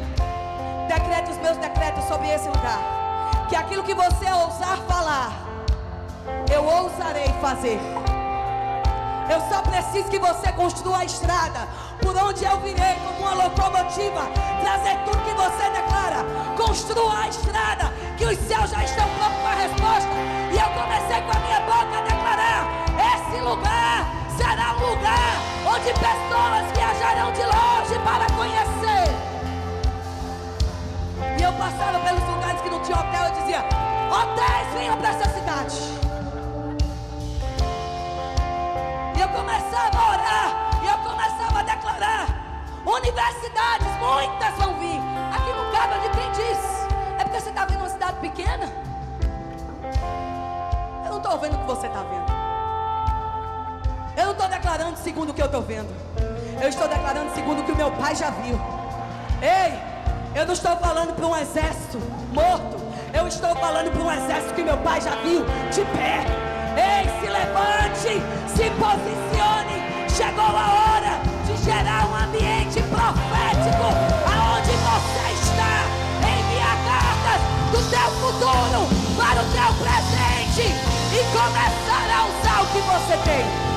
[0.88, 2.80] Decrete os meus decretos sobre esse lugar.
[3.50, 5.34] Que aquilo que você ousar falar,
[6.54, 7.80] eu ousarei fazer.
[9.30, 11.68] Eu só preciso que você construa a estrada
[12.02, 14.28] por onde eu virei como uma locomotiva,
[14.62, 16.24] trazer tudo que você declara.
[16.58, 19.56] Construa a estrada, que os céus já estão prontos para a
[25.84, 29.12] onde pessoas viajarão de longe para conhecer.
[31.38, 33.66] E eu passava pelos lugares que não tinha hotel e dizia:
[34.10, 35.76] hotéis venham para essa cidade.
[39.16, 42.28] E eu começava a orar, e eu começava a declarar:
[42.86, 45.02] universidades, muitas vão vir.
[45.36, 46.88] Aqui não cabe de quem diz.
[47.20, 48.72] É porque você está vendo uma cidade pequena?
[51.06, 52.43] Eu não estou vendo o que você está vendo.
[54.16, 55.90] Eu não estou declarando segundo o que eu estou vendo.
[56.62, 58.60] Eu estou declarando segundo o que o meu pai já viu.
[59.42, 59.74] Ei,
[60.36, 62.00] eu não estou falando para um exército
[62.32, 62.78] morto.
[63.12, 66.26] Eu estou falando para um exército que meu pai já viu de pé.
[66.78, 69.82] Ei, se levante, se posicione.
[70.10, 73.86] Chegou a hora de gerar um ambiente profético
[74.30, 75.74] aonde você está.
[76.22, 80.70] Envia cartas do teu futuro para o teu presente
[81.12, 83.73] e começar a usar o que você tem.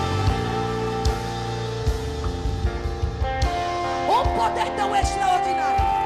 [4.18, 5.96] Um poder tão extraordinário.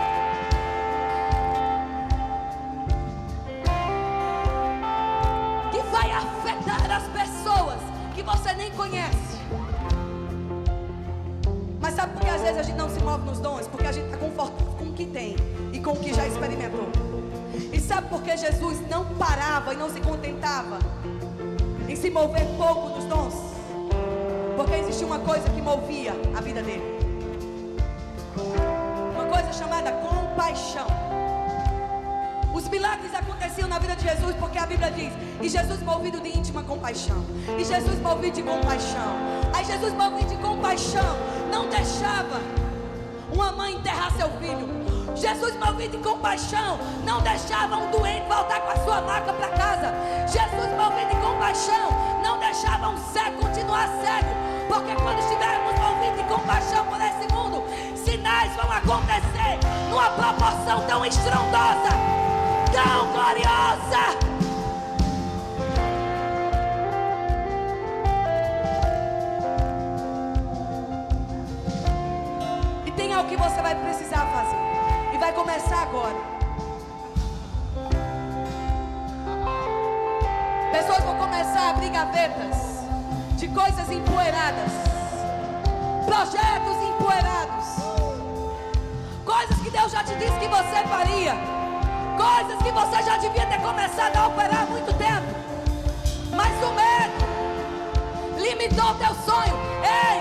[8.50, 9.38] você nem conhece.
[11.80, 13.66] Mas sabe por que às vezes a gente não se move nos dons?
[13.66, 15.36] Porque a gente está confortável com o que tem
[15.72, 16.88] e com o que já experimentou.
[17.72, 20.78] E sabe por que Jesus não parava e não se contentava
[21.88, 23.34] em se mover pouco nos dons?
[24.56, 26.99] Porque existia uma coisa que movia a vida dele.
[29.50, 30.86] Coisa chamada compaixão.
[32.54, 36.28] Os milagres aconteciam na vida de Jesus porque a Bíblia diz: e Jesus movido de
[36.38, 37.24] íntima compaixão,
[37.58, 39.16] e Jesus movido de compaixão.
[39.52, 41.16] Aí Jesus movido de compaixão
[41.50, 42.40] não deixava
[43.32, 44.68] uma mãe enterrar seu filho.
[45.16, 49.92] Jesus movido de compaixão não deixava um doente voltar com a sua maca para casa.
[50.28, 51.90] Jesus movido de compaixão
[52.22, 54.30] não deixava um cego continuar cego.
[54.68, 57.64] Porque quando estivermos movidos de compaixão por esse mundo,
[58.10, 62.10] sinais vão acontecer numa proporção tão estrondosa
[62.72, 64.04] tão gloriosa.
[72.86, 75.14] E tem algo que você vai precisar fazer.
[75.14, 76.16] E vai começar agora.
[80.72, 82.84] Pessoas vão começar a abrir gavetas
[83.36, 84.72] de coisas empoeiradas,
[86.06, 87.89] projetos empoeirados,
[89.50, 91.34] coisas que Deus já te disse que você faria
[92.16, 95.34] coisas que você já devia ter começado a operar há muito tempo.
[96.32, 97.24] Mas o medo
[98.36, 99.54] limitou teu sonho.
[99.82, 100.20] Ei,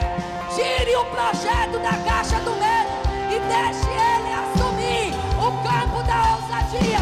[0.55, 2.89] tire o projeto da caixa do medo
[3.30, 6.99] e deixe ele assumir o campo da ousadia.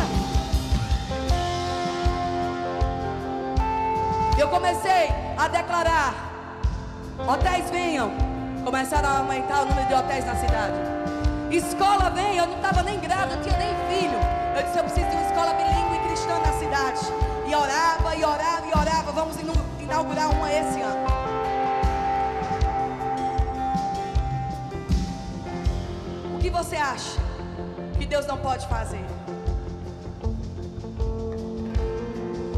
[4.37, 6.13] Eu comecei a declarar:
[7.27, 8.11] hotéis venham.
[8.65, 10.96] Começaram a aumentar o número de hotéis na cidade.
[11.49, 14.19] Escola vem, eu não estava nem grávida, eu tinha nem filho.
[14.55, 16.99] Eu disse: eu preciso de uma escola bilíngue cristã na cidade.
[17.47, 19.11] E orava, e orava, e orava.
[19.13, 19.37] Vamos
[19.79, 21.07] inaugurar uma esse ano.
[26.35, 27.17] O que você acha
[27.97, 29.05] que Deus não pode fazer?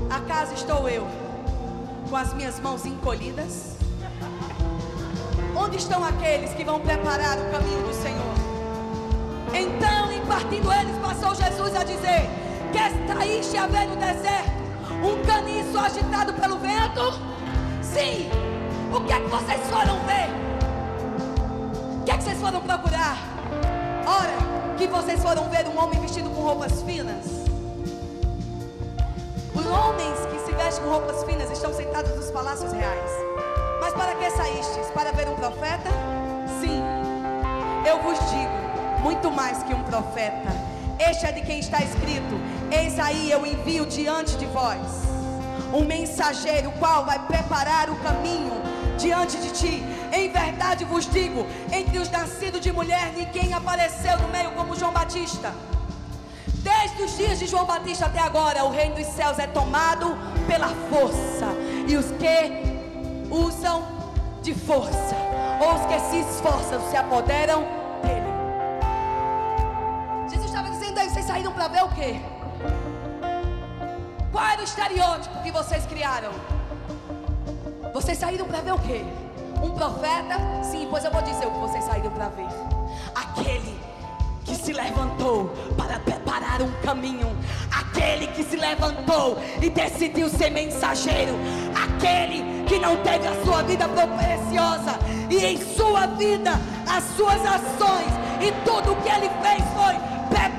[0.09, 1.07] Acaso estou eu
[2.09, 3.77] com as minhas mãos encolhidas?
[5.55, 8.28] Onde estão aqueles que vão preparar o caminho do Senhor?
[9.53, 12.29] Então, em partindo eles, passou Jesus a dizer:
[12.71, 14.59] Que traíste a ver no deserto
[15.03, 17.13] um caniço agitado pelo vento?
[17.81, 18.29] Sim.
[18.93, 20.29] O que é que vocês foram ver?
[22.01, 23.17] O que é que vocês foram procurar?
[24.05, 27.25] Ora, que vocês foram ver um homem vestido com roupas finas.
[29.53, 33.11] Os homens que se vestem com roupas finas estão sentados nos palácios reais.
[33.81, 34.87] Mas para que saístes?
[34.93, 35.89] Para ver um profeta?
[36.61, 36.81] Sim.
[37.87, 38.58] Eu vos digo,
[39.01, 40.51] muito mais que um profeta.
[40.99, 42.39] Este é de quem está escrito:
[42.71, 45.19] Eis aí eu envio diante de vós
[45.73, 48.53] um mensageiro, qual vai preparar o caminho
[48.97, 49.83] diante de ti.
[50.11, 54.91] Em verdade vos digo: entre os nascidos de mulher, ninguém apareceu no meio como João
[54.91, 55.53] Batista.
[56.61, 60.67] Desde os dias de João Batista até agora, o reino dos céus é tomado pela
[60.89, 61.47] força.
[61.87, 63.87] E os que usam
[64.41, 65.15] de força,
[65.61, 67.78] ou os que se esforçam, se apoderam
[71.59, 72.15] para ver o quê?
[74.31, 76.31] Qual era o estereótipo que vocês criaram?
[77.93, 79.03] Vocês saíram para ver o quê?
[79.61, 80.39] Um profeta?
[80.63, 82.47] Sim, pois eu vou dizer o que vocês saíram para ver.
[83.13, 83.77] Aquele
[84.45, 87.35] que se levantou para preparar um caminho,
[87.77, 91.33] aquele que se levantou e decidiu ser mensageiro,
[91.75, 94.97] aquele que não teve a sua vida preciosa
[95.29, 96.51] e em sua vida
[96.89, 100.08] as suas ações e tudo o que ele fez foi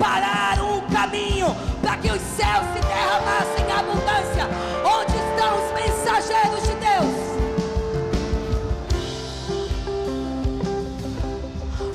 [0.00, 4.48] preparar um caminho para que os céus se derramassem em abundância.
[4.82, 7.14] Onde estão os mensageiros de Deus?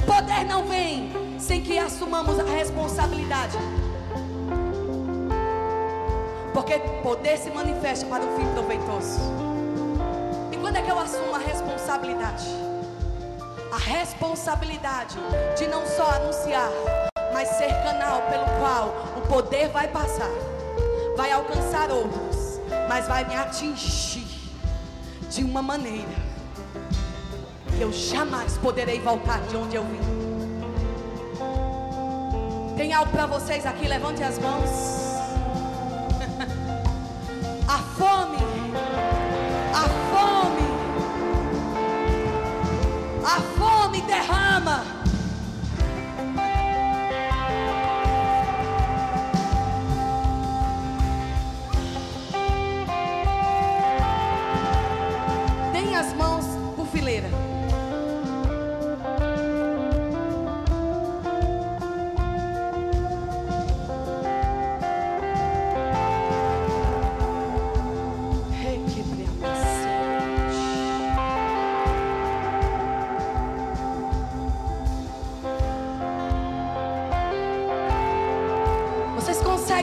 [0.06, 3.58] Poder não vem sem que assumamos a responsabilidade.
[6.54, 9.20] Porque poder se manifesta para um fim proveitoso.
[10.52, 12.46] E quando é que eu assumo a responsabilidade?
[13.74, 15.18] A responsabilidade
[15.58, 16.70] de não só anunciar,
[17.36, 20.32] mas ser canal pelo qual o poder vai passar,
[21.18, 24.26] vai alcançar outros, mas vai me atingir
[25.30, 26.16] de uma maneira
[27.76, 30.00] que eu jamais poderei voltar de onde eu vim.
[32.78, 33.86] Tem algo para vocês aqui?
[33.86, 34.70] Levante as mãos.
[37.68, 38.38] a fome,
[39.74, 40.68] a fome,
[43.26, 45.05] a fome derrama.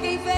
[0.03, 0.32] Significado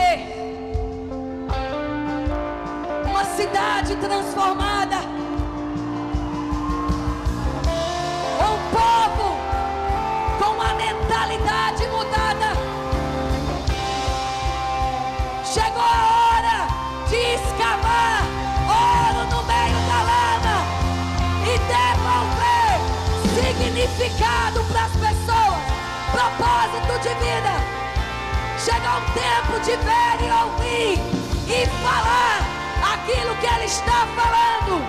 [28.84, 31.00] Chega um tempo de ver e ouvir
[31.48, 32.44] e falar
[32.92, 34.84] aquilo que Ele está falando.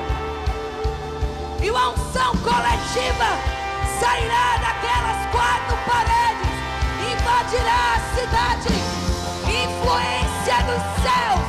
[1.62, 3.30] E uma unção coletiva
[3.98, 6.52] sairá daquelas quatro paredes,
[7.10, 8.74] invadirá a cidade.
[9.48, 11.48] Influência dos céus,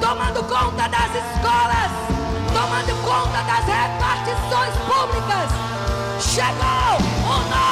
[0.00, 1.92] tomando conta das escolas,
[2.50, 5.68] tomando conta das repartições públicas
[6.20, 6.96] Chegou
[7.26, 7.67] o novo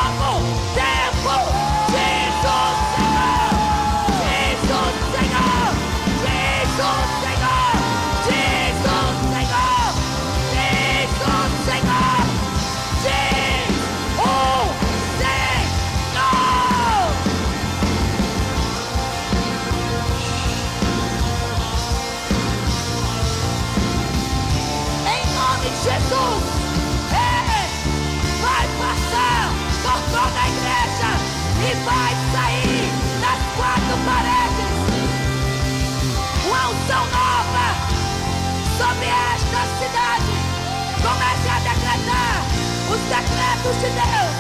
[43.67, 44.36] decretos de Deus.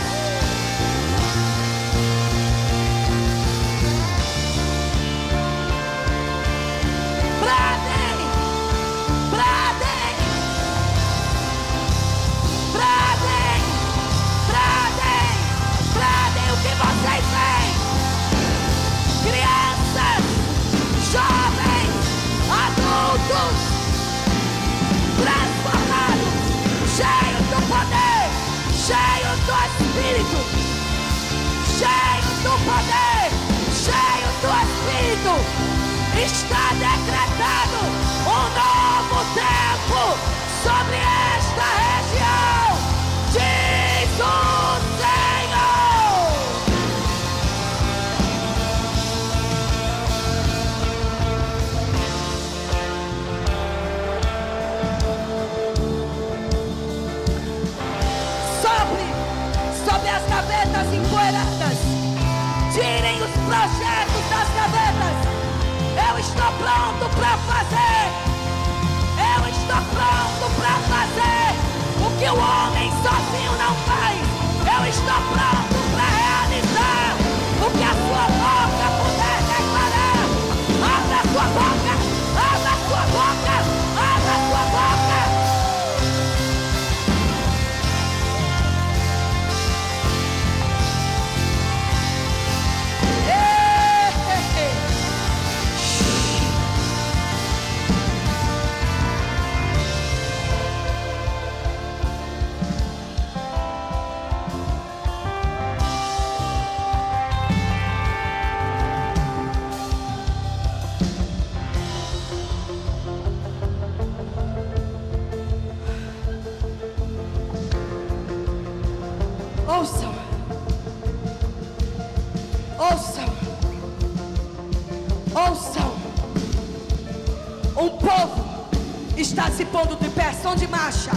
[130.57, 131.11] De marcha.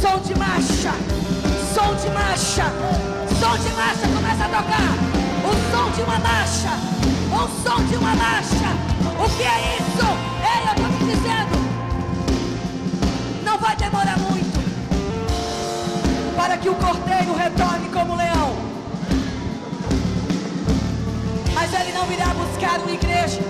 [0.00, 0.92] Som de marcha.
[1.74, 2.66] Som de marcha.
[3.38, 4.06] Som de marcha.
[4.14, 4.92] Começa a tocar.
[5.48, 6.72] O som de uma marcha.
[7.32, 8.70] O som de uma marcha.
[9.18, 10.06] O que é isso?
[10.52, 11.56] Ei, eu estou te dizendo.
[13.44, 14.60] Não vai demorar muito
[16.36, 18.56] para que o cordeiro retorne como leão.
[21.54, 23.40] Mas ele não virá buscar uma igreja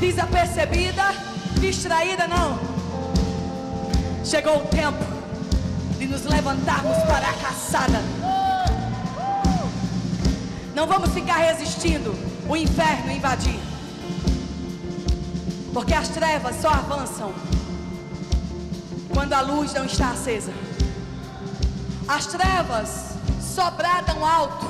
[0.00, 1.29] desapercebida,
[1.60, 2.58] distraída, não.
[4.24, 5.04] Chegou o tempo
[5.98, 8.00] de nos levantarmos para a caçada.
[10.74, 12.14] Não vamos ficar resistindo
[12.48, 13.60] o inferno invadir.
[15.72, 17.32] Porque as trevas só avançam
[19.12, 20.52] quando a luz não está acesa.
[22.08, 24.66] As trevas só bradam alto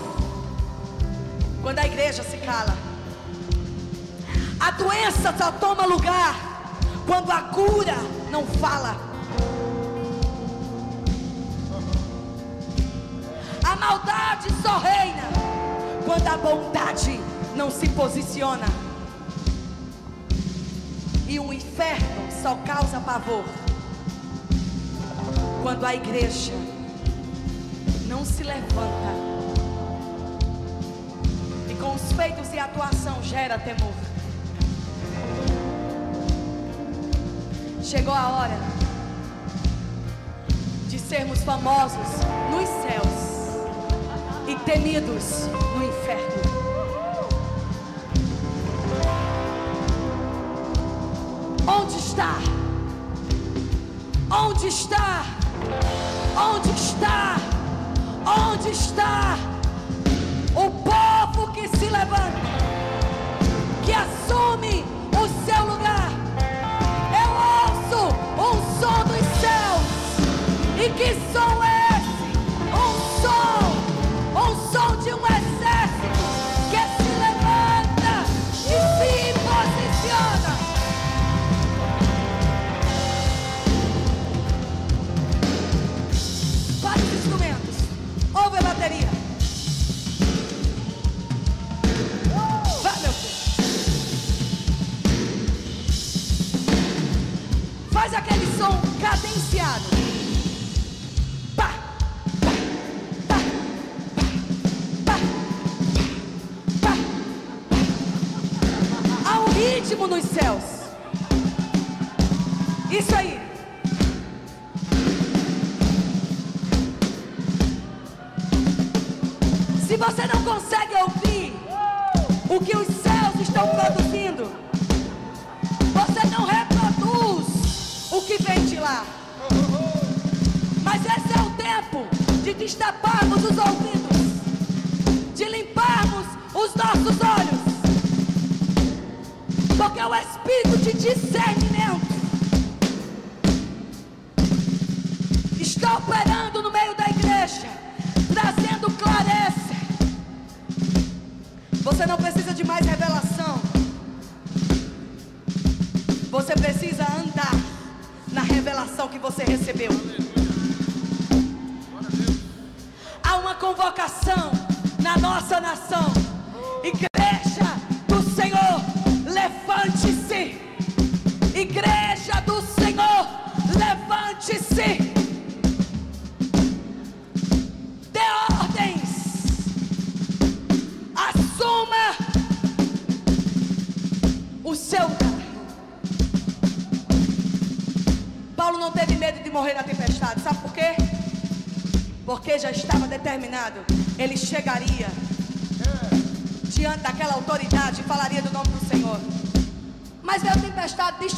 [1.62, 2.76] quando a igreja se cala.
[4.58, 6.49] A doença só toma lugar
[7.06, 7.96] quando a cura
[8.30, 8.96] não fala.
[13.64, 15.22] A maldade só reina
[16.04, 17.20] quando a bondade
[17.54, 18.66] não se posiciona.
[21.28, 23.44] E o inferno só causa pavor
[25.62, 26.52] quando a igreja
[28.06, 29.30] não se levanta
[31.68, 34.09] e com os feitos e atuação gera temor.
[37.82, 38.58] Chegou a hora
[40.88, 41.98] de sermos famosos
[42.50, 43.60] nos céus
[44.46, 46.42] e temidos no inferno.
[51.66, 52.34] Onde está?
[54.30, 55.24] Onde está?
[56.36, 57.36] Onde está?
[58.26, 59.36] Onde está
[60.54, 62.79] o povo que se levanta,
[70.82, 71.69] E que som é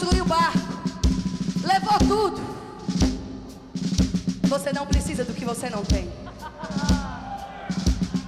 [0.03, 0.59] destruiu o barco,
[1.65, 2.43] levou tudo.
[4.49, 6.11] Você não precisa do que você não tem.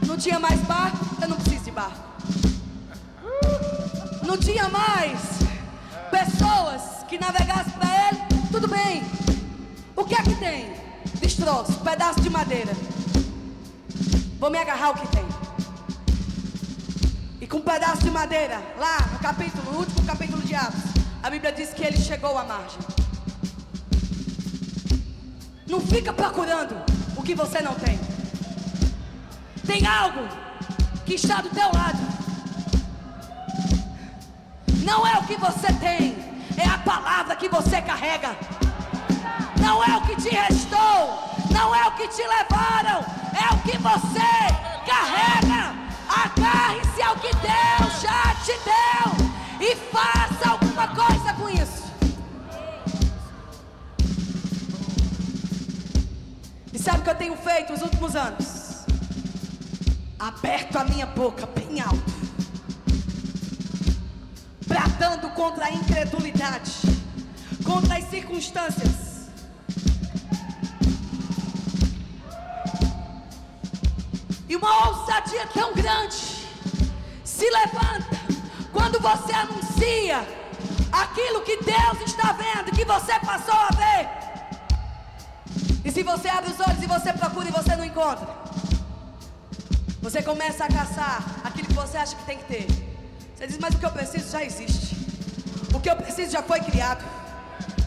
[0.07, 1.99] Não tinha mais barco, eu não preciso de barco.
[4.25, 5.19] Não tinha mais
[6.11, 8.21] pessoas que navegassem para ele,
[8.53, 9.03] tudo bem.
[9.97, 10.73] O que é que tem?
[11.21, 12.73] Destroço, pedaço de madeira.
[14.39, 15.25] Vou me agarrar ao que tem.
[17.41, 20.94] E com um pedaço de madeira, lá no capítulo, no último capítulo de Atos,
[21.25, 22.79] a Bíblia diz que ele chegou à margem.
[25.67, 26.77] Não fica procurando
[27.17, 27.99] o que você não tem.
[29.67, 30.29] Tem algo
[31.07, 31.99] que está do teu lado.
[34.85, 36.15] Não é o que você tem,
[36.59, 38.37] é a palavra que você carrega.
[39.63, 43.03] Não é o que te restou, não é o que te levaram,
[43.33, 44.31] é o que você
[44.85, 45.75] carrega.
[46.07, 49.25] Agarre-se ao que Deus já te deu
[49.61, 51.85] e faça alguma coisa com isso.
[56.73, 58.85] E sabe o que eu tenho feito nos últimos anos?
[60.19, 62.13] Aberto a minha boca bem alto,
[64.67, 66.73] bradando contra a incredulidade,
[67.65, 69.29] contra as circunstâncias.
[74.49, 76.47] E uma ousadia tão grande
[77.25, 78.17] se levanta
[78.73, 80.44] quando você anuncia
[81.03, 84.09] aquilo que Deus está vendo, que você passou a ver.
[85.85, 88.29] E se você abre os olhos e você procura e você não encontra,
[90.01, 92.67] você começa a caçar aquilo que você acha que tem que ter.
[93.35, 94.97] Você diz, mas o que eu preciso já existe.
[95.75, 97.05] O que eu preciso já foi criado.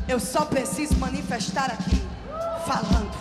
[0.07, 2.01] Eu só preciso manifestar aqui,
[2.65, 3.15] falando.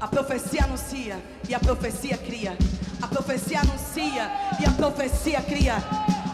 [0.00, 2.56] A profecia anuncia e a profecia cria.
[3.00, 5.76] A profecia anuncia e a profecia cria.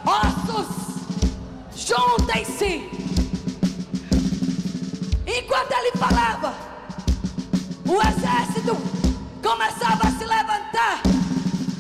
[0.09, 0.69] Ossos,
[1.77, 2.89] juntem-se.
[5.27, 6.55] Enquanto ele falava,
[7.85, 8.75] o exército
[9.43, 11.03] começava a se levantar.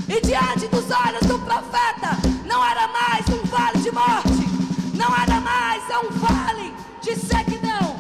[0.06, 4.46] E diante dos olhos do profeta, não era mais um vale de morte,
[4.94, 7.96] não era mais um vale de sequidão.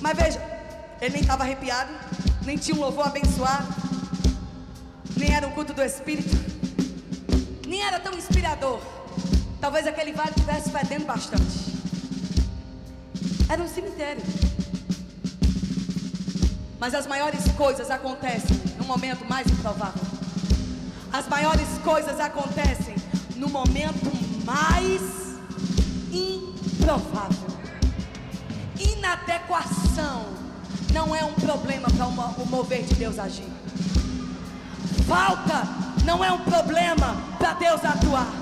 [0.00, 0.40] Mas veja,
[1.02, 1.92] ele nem estava arrepiado,
[2.46, 3.68] nem tinha um louvor abençoado,
[5.14, 6.34] nem era um culto do Espírito,
[7.66, 8.91] nem era tão inspirador.
[9.62, 11.72] Talvez aquele vale estivesse fedendo bastante.
[13.48, 14.20] Era um cemitério.
[16.80, 20.02] Mas as maiores coisas acontecem no momento mais improvável.
[21.12, 22.96] As maiores coisas acontecem
[23.36, 24.10] no momento
[24.44, 25.00] mais
[26.12, 27.46] improvável.
[28.80, 30.24] Inadequação
[30.92, 32.06] não é um problema para
[32.42, 33.46] o mover de Deus agir.
[35.06, 35.62] Falta
[36.04, 38.41] não é um problema para Deus atuar.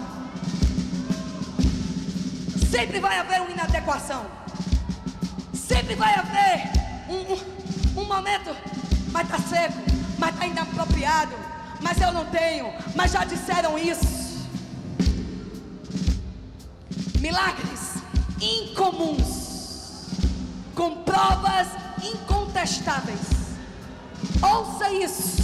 [2.71, 4.25] Sempre vai haver uma inadequação.
[5.53, 6.71] Sempre vai haver
[7.09, 8.55] um, um, um momento,
[9.11, 9.75] mas está seco,
[10.19, 11.35] mas está inapropriado,
[11.81, 14.49] mas eu não tenho, mas já disseram isso.
[17.19, 17.95] Milagres
[18.41, 20.07] incomuns,
[20.75, 21.67] com provas
[22.05, 23.19] incontestáveis.
[24.41, 25.43] Ouça isso,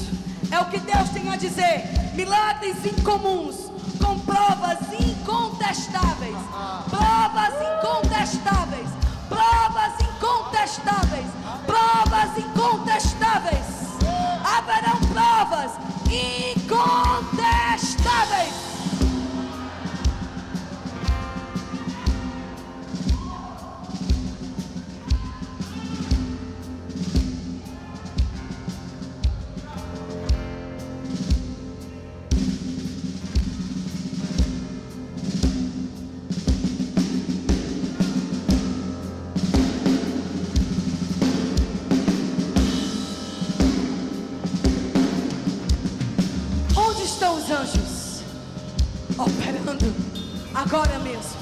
[0.50, 1.84] é o que Deus tem a dizer.
[2.14, 3.70] Milagres incomuns,
[4.06, 6.36] com provas incontestáveis.
[6.88, 8.88] Provas incontestáveis.
[9.28, 11.26] Provas incontestáveis.
[11.66, 13.66] Provas incontestáveis.
[14.44, 15.72] Haverão provas
[16.08, 18.75] incontestáveis.
[50.96, 51.36] Agora mesmo.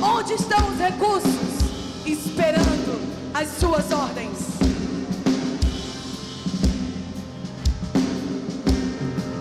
[0.00, 1.58] Onde estão os recursos?
[2.06, 3.00] Esperando
[3.34, 4.38] as suas ordens.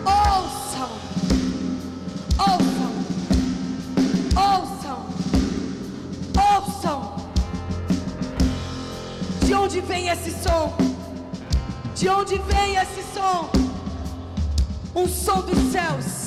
[0.05, 0.89] Ouçam,
[2.39, 2.91] ouçam,
[4.36, 5.05] ouçam,
[6.36, 7.15] ouçam.
[9.45, 10.76] De onde vem esse som?
[11.95, 13.49] De onde vem esse som?
[14.95, 16.26] Um som dos céus.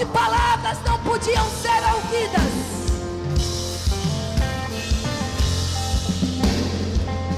[0.00, 2.52] Onde palavras não podiam ser ouvidas.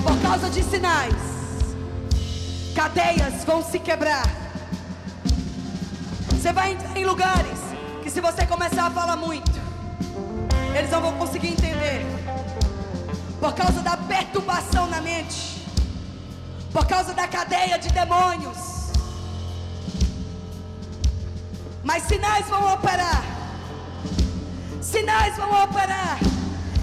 [0.05, 1.15] Por causa de sinais,
[2.75, 4.27] cadeias vão se quebrar.
[6.31, 7.59] Você vai entrar em lugares
[8.03, 9.51] que, se você começar a falar muito,
[10.77, 12.07] eles não vão conseguir entender.
[13.41, 15.67] Por causa da perturbação na mente,
[16.73, 18.72] por causa da cadeia de demônios.
[21.93, 23.23] Mas sinais vão operar.
[24.81, 26.19] Sinais vão operar.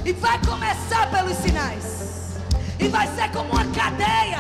[0.06, 2.38] E vai começar pelos sinais.
[2.78, 4.38] E vai ser como uma cadeia.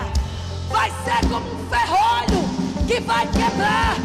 [0.69, 3.95] Vai ser como um ferrolho que vai quebrar.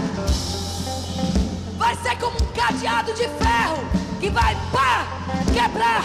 [1.77, 3.85] Vai ser como um cadeado de ferro
[4.19, 5.07] que vai pá,
[5.53, 6.05] quebrar.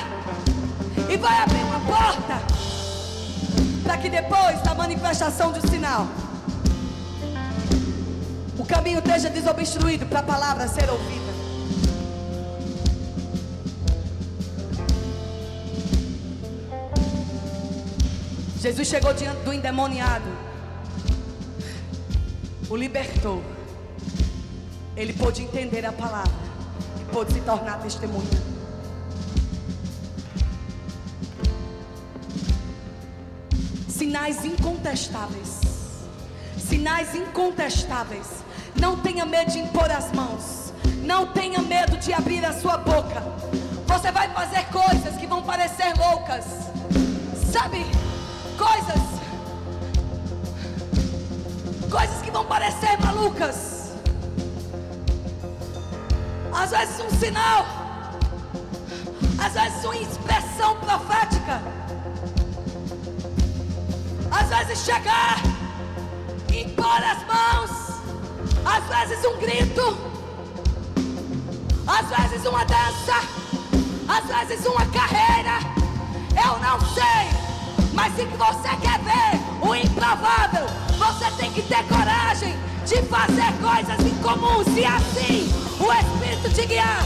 [1.09, 2.37] E vai abrir uma porta.
[3.81, 6.05] Para que depois da manifestação do sinal
[8.69, 11.29] caminho esteja desobstruído para a palavra ser ouvida.
[18.61, 20.29] Jesus chegou diante do endemoniado,
[22.69, 23.41] o libertou.
[24.95, 26.31] Ele pôde entender a palavra
[27.01, 28.49] e pôde se tornar testemunha.
[33.87, 35.61] Sinais incontestáveis.
[36.57, 38.38] Sinais incontestáveis.
[38.79, 40.73] Não tenha medo de impor as mãos.
[41.03, 43.21] Não tenha medo de abrir a sua boca.
[43.87, 46.45] Você vai fazer coisas que vão parecer loucas.
[47.51, 47.85] Sabe?
[48.57, 49.03] Coisas.
[51.89, 53.91] Coisas que vão parecer malucas.
[56.53, 57.65] Às vezes um sinal.
[59.43, 61.61] Às vezes uma expressão profética.
[64.31, 65.41] Às vezes chegar,
[66.53, 67.88] impor as mãos
[68.69, 69.97] às vezes um grito,
[71.87, 73.15] às vezes uma dança,
[74.07, 75.57] às vezes uma carreira.
[76.31, 80.67] Eu não sei, mas se você quer ver o improvável,
[80.97, 82.55] você tem que ter coragem
[82.85, 87.03] de fazer coisas incomuns e assim o Espírito te guiar.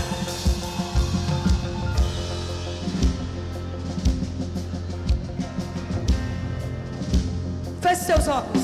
[7.81, 8.62] Feche seus olhos.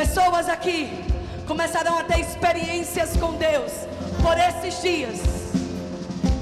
[0.00, 1.04] Pessoas aqui
[1.46, 3.70] começarão a ter experiências com Deus
[4.22, 5.20] por esses dias,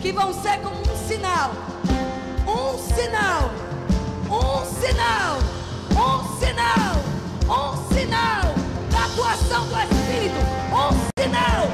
[0.01, 1.51] que vão ser como um sinal,
[2.47, 3.51] um sinal,
[4.31, 5.39] um sinal,
[5.91, 6.95] um sinal,
[7.49, 8.55] um sinal
[8.93, 10.39] da atuação do Espírito,
[10.73, 11.68] um sinal,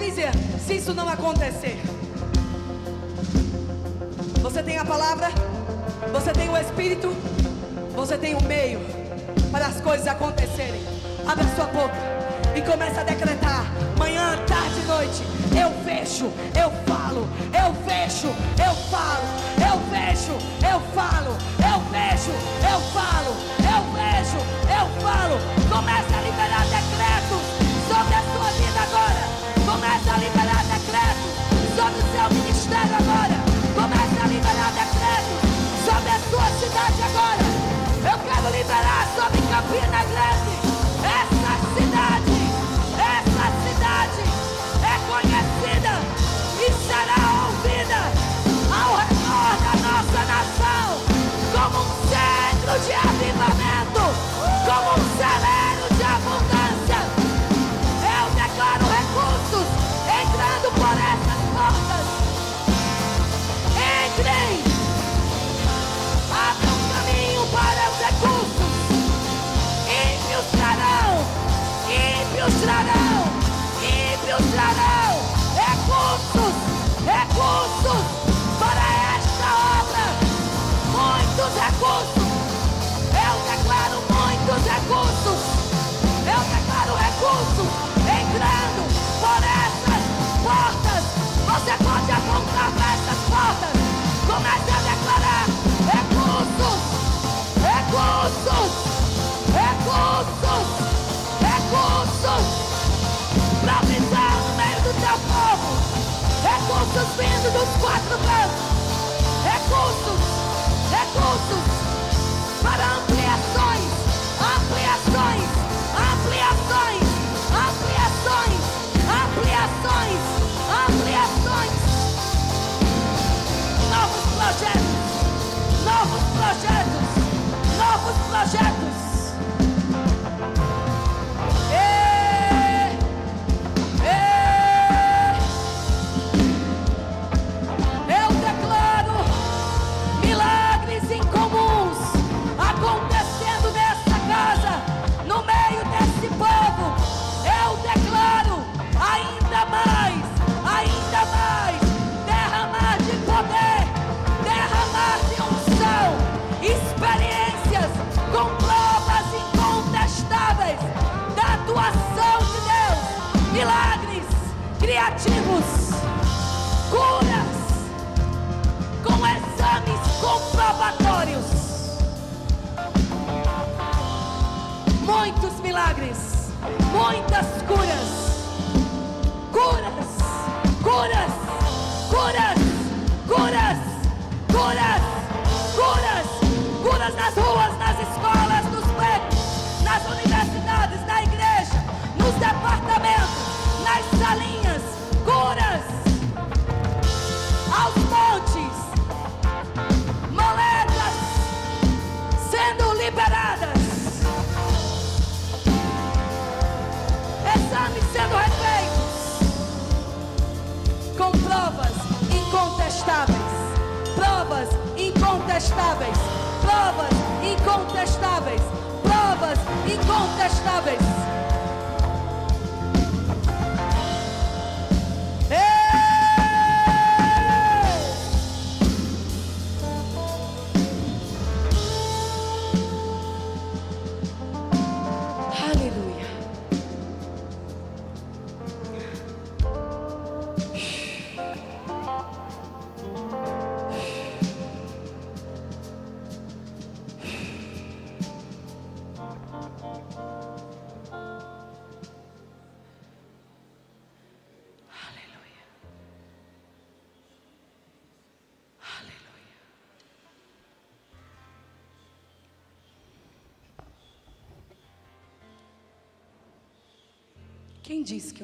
[0.00, 0.30] dizer,
[0.66, 1.78] se isso não acontecer,
[4.40, 5.28] você tem a palavra,
[6.12, 7.14] você tem o Espírito,
[7.94, 8.80] você tem o meio
[9.52, 10.82] para as coisas acontecerem.
[11.26, 11.94] Abra sua boca
[12.56, 13.66] e começa a decretar.
[13.98, 15.22] Manhã, tarde e noite,
[15.54, 16.89] eu vejo, eu vejo.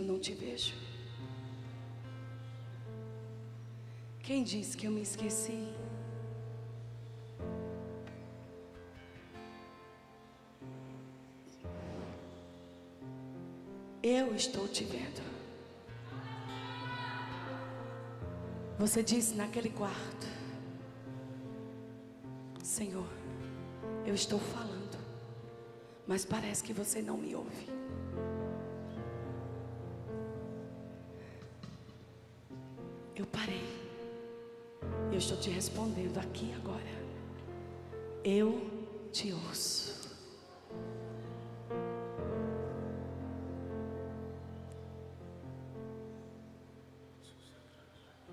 [0.06, 0.74] não te vejo?
[4.20, 5.68] Quem disse que eu me esqueci?
[14.02, 15.20] Eu estou te vendo.
[18.78, 20.26] Você disse naquele quarto:
[22.62, 23.08] Senhor,
[24.04, 24.98] eu estou falando,
[26.06, 27.75] mas parece que você não me ouve.
[35.26, 36.80] estou te respondendo aqui agora.
[38.22, 38.60] Eu
[39.10, 40.08] te ouço.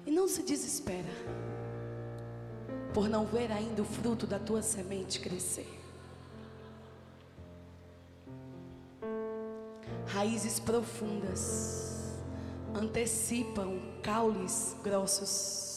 [0.06, 1.10] E não se desespera
[2.94, 5.80] por não ver ainda o fruto da tua semente crescer.
[10.06, 12.20] Raízes profundas
[12.76, 15.73] antecipam caules grossos.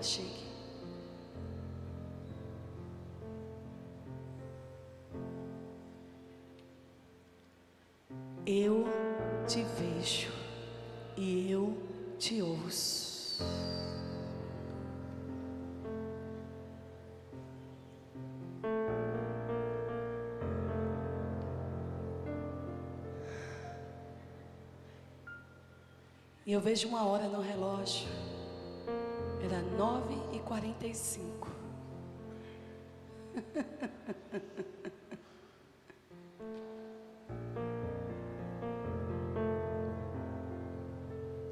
[0.00, 0.50] Ampla chegue.
[8.46, 8.84] Eu
[9.46, 10.32] te vejo
[11.16, 11.76] e eu
[12.18, 13.10] te ouço.
[26.46, 28.19] E eu vejo uma hora no relógio.
[29.80, 31.48] Era nove e quarenta e cinco.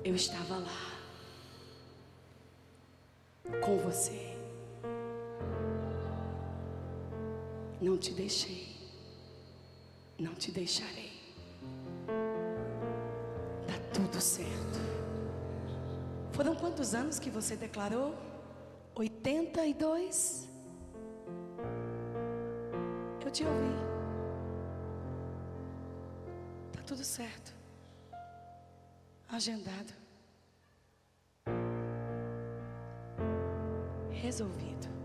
[0.05, 0.99] Eu estava lá
[3.62, 4.37] com você.
[7.81, 8.76] Não te deixei.
[10.18, 11.12] Não te deixarei.
[13.66, 14.97] Tá tudo certo.
[16.39, 18.14] Foram quantos anos que você declarou?
[18.95, 20.49] 82?
[23.26, 23.74] Eu te ouvi.
[26.72, 27.53] Tá tudo certo
[29.28, 29.93] agendado,
[34.12, 34.97] resolvido.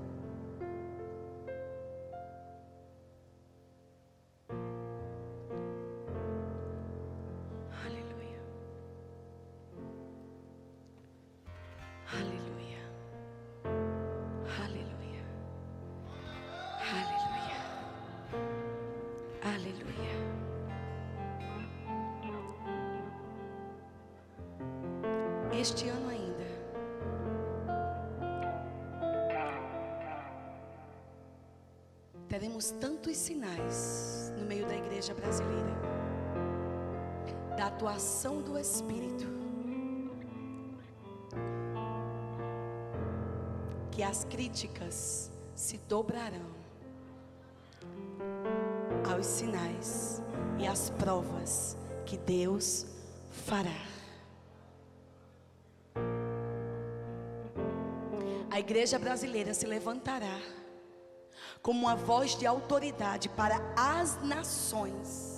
[32.64, 35.74] Teremos tantos sinais no meio da igreja brasileira
[37.57, 39.26] da atuação do Espírito
[43.91, 46.51] que as críticas se dobrarão
[49.11, 50.22] aos sinais
[50.57, 52.86] e às provas que Deus
[53.30, 53.93] fará.
[58.49, 60.39] a igreja brasileira se levantará
[61.64, 65.32] como uma voz de autoridade para as nações.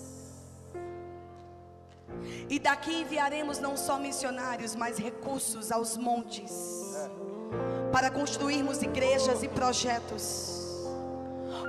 [2.50, 6.52] E daqui enviaremos não só missionários, mas recursos aos montes
[7.92, 10.66] para construirmos igrejas e projetos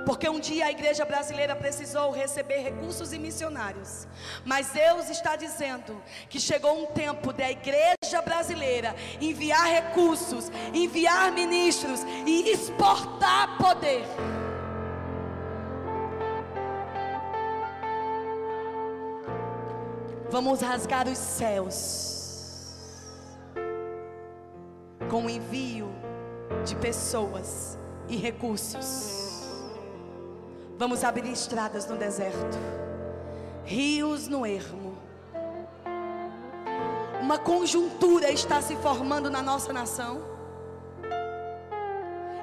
[0.07, 4.07] porque um dia a igreja brasileira precisou receber recursos e missionários.
[4.45, 12.03] Mas Deus está dizendo que chegou um tempo da igreja brasileira enviar recursos, enviar ministros
[12.25, 14.05] e exportar poder.
[20.37, 22.75] Vamos rasgar os céus
[25.09, 25.89] com o envio
[26.63, 27.75] de pessoas
[28.07, 29.47] e recursos.
[30.77, 32.55] Vamos abrir estradas no deserto,
[33.65, 34.95] rios no ermo.
[37.19, 40.21] Uma conjuntura está se formando na nossa nação,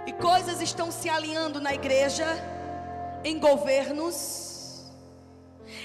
[0.04, 2.26] e coisas estão se alinhando na igreja,
[3.22, 4.53] em governos,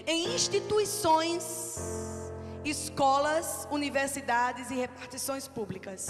[0.09, 1.77] em instituições,
[2.65, 6.07] escolas, universidades e repartições públicas.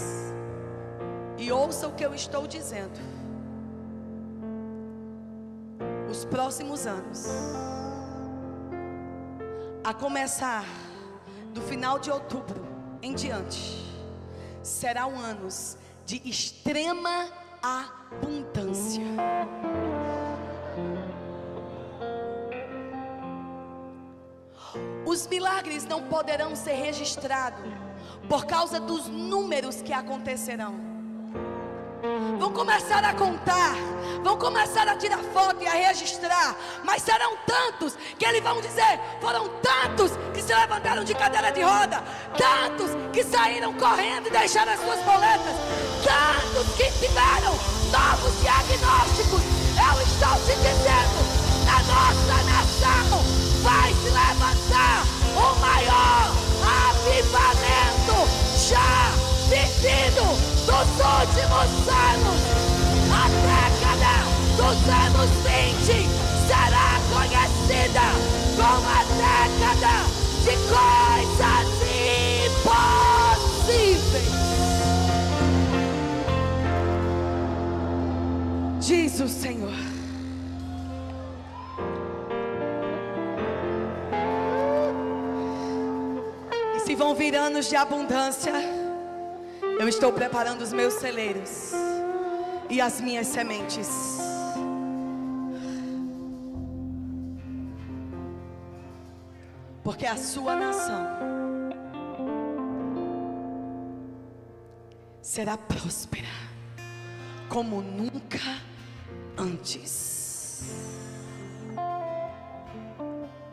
[1.36, 2.98] E ouça o que eu estou dizendo
[6.10, 7.26] os próximos anos,
[9.84, 10.64] a começar
[11.52, 12.66] do final de outubro
[13.02, 13.86] em diante,
[14.62, 15.76] serão anos
[16.06, 17.28] de extrema
[17.62, 19.04] abundância.
[25.10, 27.68] Os milagres não poderão ser registrados
[28.28, 30.72] por causa dos números que acontecerão
[32.38, 33.74] vão começar a contar,
[34.22, 39.00] vão começar a tirar foto e a registrar, mas serão tantos que eles vão dizer:
[39.20, 42.04] foram tantos que se levantaram de cadeira de roda,
[42.38, 45.56] tantos que saíram correndo e deixaram as suas boletas,
[46.04, 47.52] tantos que tiveram
[47.90, 49.42] novos diagnósticos.
[49.74, 55.04] Eu estou te dizendo: na nossa nação vai se levantar
[55.36, 56.32] o maior
[56.64, 58.16] avivamento
[58.68, 59.12] já
[59.48, 60.26] vivido
[60.66, 62.40] dos últimos anos.
[63.12, 64.14] A década
[64.56, 66.08] dos anos 20
[66.46, 68.06] será conhecida
[68.56, 69.94] como a década
[70.44, 71.68] de coisas
[73.66, 74.30] impossíveis.
[78.80, 79.89] Diz o Senhor.
[86.90, 88.52] E se vão vir anos de abundância,
[89.78, 91.70] eu estou preparando os meus celeiros
[92.68, 93.88] e as minhas sementes.
[99.84, 101.06] Porque a sua nação
[105.22, 106.26] será próspera
[107.48, 108.40] como nunca
[109.38, 110.64] antes.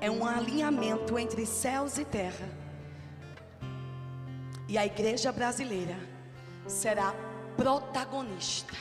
[0.02, 2.67] É um alinhamento entre céus e terra.
[4.68, 5.98] E a igreja brasileira
[6.68, 7.14] será
[7.56, 8.74] protagonista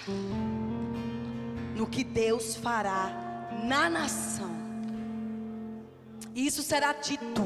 [1.74, 3.10] no que Deus fará
[3.64, 4.50] na nação.
[6.34, 7.42] Isso será dito.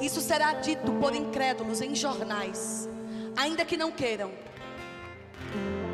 [0.00, 2.88] Isso será dito por incrédulos em jornais,
[3.36, 4.30] ainda que não queiram.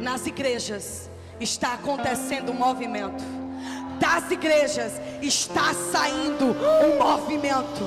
[0.01, 3.23] Nas igrejas está acontecendo um movimento.
[3.99, 7.85] Das igrejas está saindo um movimento.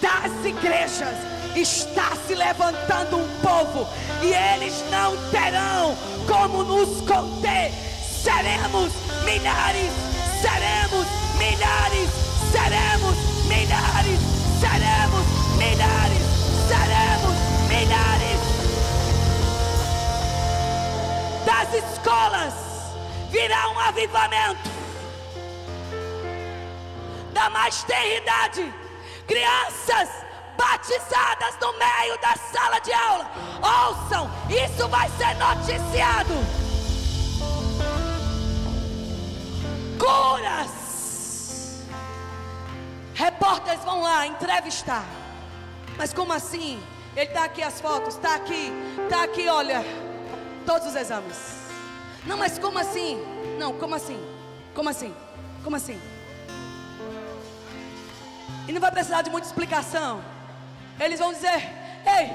[0.00, 3.88] Das igrejas está se levantando um povo
[4.22, 5.96] e eles não terão
[6.26, 7.72] como nos conter.
[8.22, 8.92] Seremos
[9.24, 9.92] milhares,
[10.40, 11.06] seremos
[11.38, 12.10] milhares,
[12.50, 14.20] seremos milhares,
[14.60, 15.26] seremos
[15.56, 16.22] milhares,
[16.68, 17.34] seremos
[17.68, 18.40] milhares.
[21.44, 22.54] Das escolas
[23.30, 24.70] virá um avivamento.
[27.32, 28.74] Da mais tenra idade,
[29.26, 30.23] crianças
[30.56, 33.30] batizadas no meio da sala de aula.
[33.62, 36.34] Ouçam, isso vai ser noticiado.
[39.98, 41.84] Curas.
[43.14, 45.04] Repórteres vão lá entrevistar.
[45.96, 46.82] Mas como assim?
[47.16, 48.72] Ele está aqui as fotos, está aqui,
[49.04, 49.84] está aqui, olha,
[50.66, 51.36] todos os exames.
[52.26, 53.22] Não, mas como assim?
[53.58, 54.20] Não, como assim?
[54.74, 55.14] Como assim?
[55.62, 56.00] Como assim?
[58.66, 60.33] E não vai precisar de muita explicação.
[61.00, 61.62] Eles vão dizer:
[62.06, 62.30] Ei,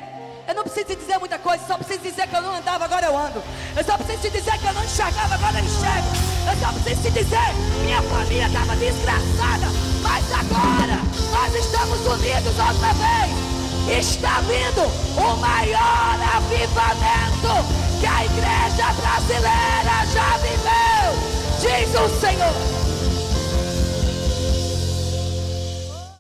[0.47, 3.05] eu não preciso te dizer muita coisa, só preciso dizer que eu não andava, agora
[3.05, 3.41] eu ando.
[3.75, 6.07] Eu só preciso te dizer que eu não enxergava, agora eu enxergo.
[6.49, 7.53] Eu só preciso te dizer:
[7.83, 9.67] minha família estava desgraçada,
[10.01, 10.99] mas agora
[11.31, 13.49] nós estamos unidos outra vez.
[13.89, 14.83] Está vindo
[15.17, 21.09] o maior avivamento que a igreja brasileira já viveu,
[21.59, 22.88] diz o Senhor.